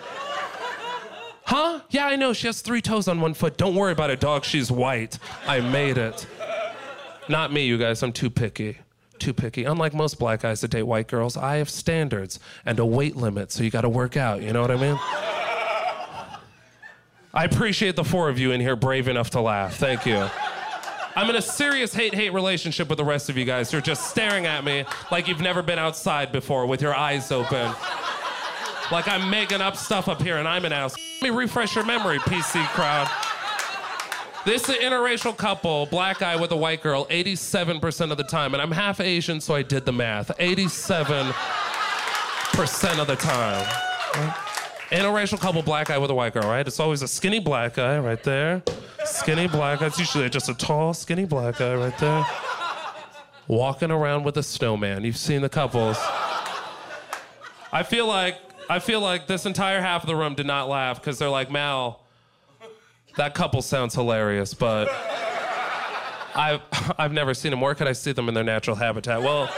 Huh? 1.51 1.81
Yeah, 1.89 2.05
I 2.05 2.15
know. 2.15 2.31
She 2.31 2.47
has 2.47 2.61
three 2.61 2.81
toes 2.81 3.09
on 3.09 3.19
one 3.19 3.33
foot. 3.33 3.57
Don't 3.57 3.75
worry 3.75 3.91
about 3.91 4.09
it, 4.09 4.21
dog. 4.21 4.45
She's 4.45 4.71
white. 4.71 5.19
I 5.45 5.59
made 5.59 5.97
it. 5.97 6.25
Not 7.27 7.51
me, 7.51 7.65
you 7.65 7.77
guys. 7.77 8.01
I'm 8.03 8.13
too 8.13 8.29
picky. 8.29 8.77
Too 9.19 9.33
picky. 9.33 9.65
Unlike 9.65 9.93
most 9.93 10.17
black 10.17 10.43
guys 10.43 10.61
that 10.61 10.69
date 10.69 10.83
white 10.83 11.09
girls, 11.09 11.35
I 11.35 11.57
have 11.57 11.69
standards 11.69 12.39
and 12.65 12.79
a 12.79 12.85
weight 12.85 13.17
limit, 13.17 13.51
so 13.51 13.63
you 13.63 13.69
gotta 13.69 13.89
work 13.89 14.15
out. 14.15 14.41
You 14.41 14.53
know 14.53 14.61
what 14.61 14.71
I 14.71 14.77
mean? 14.77 14.97
I 17.33 17.43
appreciate 17.43 17.97
the 17.97 18.05
four 18.05 18.29
of 18.29 18.39
you 18.39 18.53
in 18.53 18.61
here 18.61 18.77
brave 18.77 19.09
enough 19.09 19.31
to 19.31 19.41
laugh. 19.41 19.75
Thank 19.75 20.05
you. 20.05 20.25
I'm 21.17 21.29
in 21.29 21.35
a 21.35 21.41
serious 21.41 21.93
hate 21.93 22.15
hate 22.15 22.31
relationship 22.31 22.87
with 22.87 22.97
the 22.97 23.03
rest 23.03 23.29
of 23.29 23.37
you 23.37 23.43
guys. 23.43 23.73
You're 23.73 23.81
just 23.81 24.09
staring 24.09 24.45
at 24.45 24.63
me 24.63 24.85
like 25.11 25.27
you've 25.27 25.41
never 25.41 25.61
been 25.61 25.79
outside 25.79 26.31
before 26.31 26.65
with 26.65 26.81
your 26.81 26.95
eyes 26.95 27.29
open. 27.29 27.73
Like 28.89 29.09
I'm 29.09 29.29
making 29.29 29.59
up 29.59 29.75
stuff 29.75 30.07
up 30.07 30.21
here 30.21 30.37
and 30.37 30.47
I'm 30.47 30.63
an 30.63 30.71
ass. 30.71 30.95
Let 31.23 31.29
me 31.29 31.37
refresh 31.37 31.75
your 31.75 31.85
memory, 31.85 32.17
PC 32.17 32.65
crowd. 32.69 33.07
This 34.43 34.67
is 34.67 34.69
an 34.69 34.81
interracial 34.81 35.37
couple, 35.37 35.85
black 35.85 36.17
guy 36.17 36.35
with 36.35 36.51
a 36.51 36.55
white 36.55 36.81
girl, 36.81 37.05
87% 37.05 38.09
of 38.11 38.17
the 38.17 38.23
time. 38.23 38.55
And 38.55 38.61
I'm 38.61 38.71
half 38.71 38.99
Asian, 38.99 39.39
so 39.39 39.53
I 39.53 39.61
did 39.61 39.85
the 39.85 39.91
math. 39.91 40.35
87% 40.39 41.31
of 42.99 43.05
the 43.05 43.15
time. 43.17 43.63
Interracial 44.89 45.39
couple, 45.39 45.61
black 45.61 45.89
guy 45.89 45.99
with 45.99 46.09
a 46.09 46.15
white 46.15 46.33
girl, 46.33 46.49
right? 46.49 46.65
It's 46.65 46.79
always 46.79 47.03
a 47.03 47.07
skinny 47.07 47.39
black 47.39 47.75
guy 47.75 47.99
right 47.99 48.23
there. 48.23 48.63
Skinny 49.05 49.47
black 49.47 49.81
guy. 49.81 49.85
It's 49.85 49.99
usually 49.99 50.27
just 50.27 50.49
a 50.49 50.55
tall, 50.55 50.95
skinny 50.95 51.25
black 51.25 51.59
guy 51.59 51.75
right 51.75 51.95
there. 51.99 52.25
walking 53.47 53.91
around 53.91 54.23
with 54.23 54.37
a 54.37 54.43
snowman. 54.43 55.03
You've 55.03 55.17
seen 55.17 55.43
the 55.43 55.49
couples. 55.49 55.97
I 57.71 57.83
feel 57.83 58.07
like 58.07 58.50
I 58.71 58.79
feel 58.79 59.01
like 59.01 59.27
this 59.27 59.45
entire 59.45 59.81
half 59.81 60.03
of 60.03 60.07
the 60.07 60.15
room 60.15 60.33
did 60.33 60.45
not 60.45 60.69
laugh 60.69 61.01
because 61.01 61.19
they're 61.19 61.27
like, 61.27 61.51
Mal, 61.51 62.01
that 63.17 63.33
couple 63.33 63.61
sounds 63.61 63.93
hilarious, 63.93 64.53
but 64.53 64.87
I've 66.33 66.61
I've 66.97 67.11
never 67.11 67.33
seen 67.33 67.51
them. 67.51 67.59
Where 67.59 67.75
could 67.75 67.89
I 67.89 67.91
see 67.91 68.13
them 68.13 68.29
in 68.29 68.33
their 68.33 68.45
natural 68.45 68.77
habitat? 68.77 69.21
Well, 69.21 69.53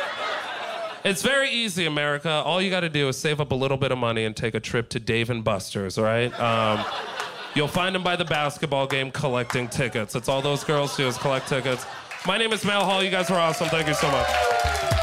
it's 1.04 1.22
very 1.22 1.52
easy, 1.52 1.86
America. 1.86 2.28
All 2.28 2.60
you 2.60 2.72
got 2.72 2.80
to 2.80 2.90
do 2.90 3.08
is 3.08 3.16
save 3.16 3.40
up 3.40 3.52
a 3.52 3.56
little 3.56 3.78
bit 3.78 3.92
of 3.92 4.00
money 4.00 4.26
and 4.26 4.36
take 4.36 4.56
a 4.56 4.60
trip 4.60 4.90
to 4.90 5.00
Dave 5.00 5.30
and 5.30 5.44
Buster's, 5.44 6.00
right? 6.00 6.34
Um, 6.40 6.84
you'll 7.54 7.68
find 7.68 7.94
them 7.94 8.02
by 8.02 8.16
the 8.16 8.26
basketball 8.26 8.88
game 8.88 9.12
collecting 9.12 9.68
tickets. 9.68 10.14
That's 10.14 10.28
all 10.28 10.42
those 10.42 10.64
girls 10.64 10.98
do 10.98 11.08
is 11.08 11.20
collect 11.20 11.48
tickets. 11.48 11.86
My 12.26 12.40
name 12.40 12.52
is 12.52 12.66
Mal 12.66 12.84
Hall. 12.84 13.04
You 13.04 13.12
guys 13.12 13.30
are 13.30 13.40
awesome. 13.40 13.70
Thank 13.70 13.88
you 13.88 13.94
so 13.94 14.10
much. 14.10 15.03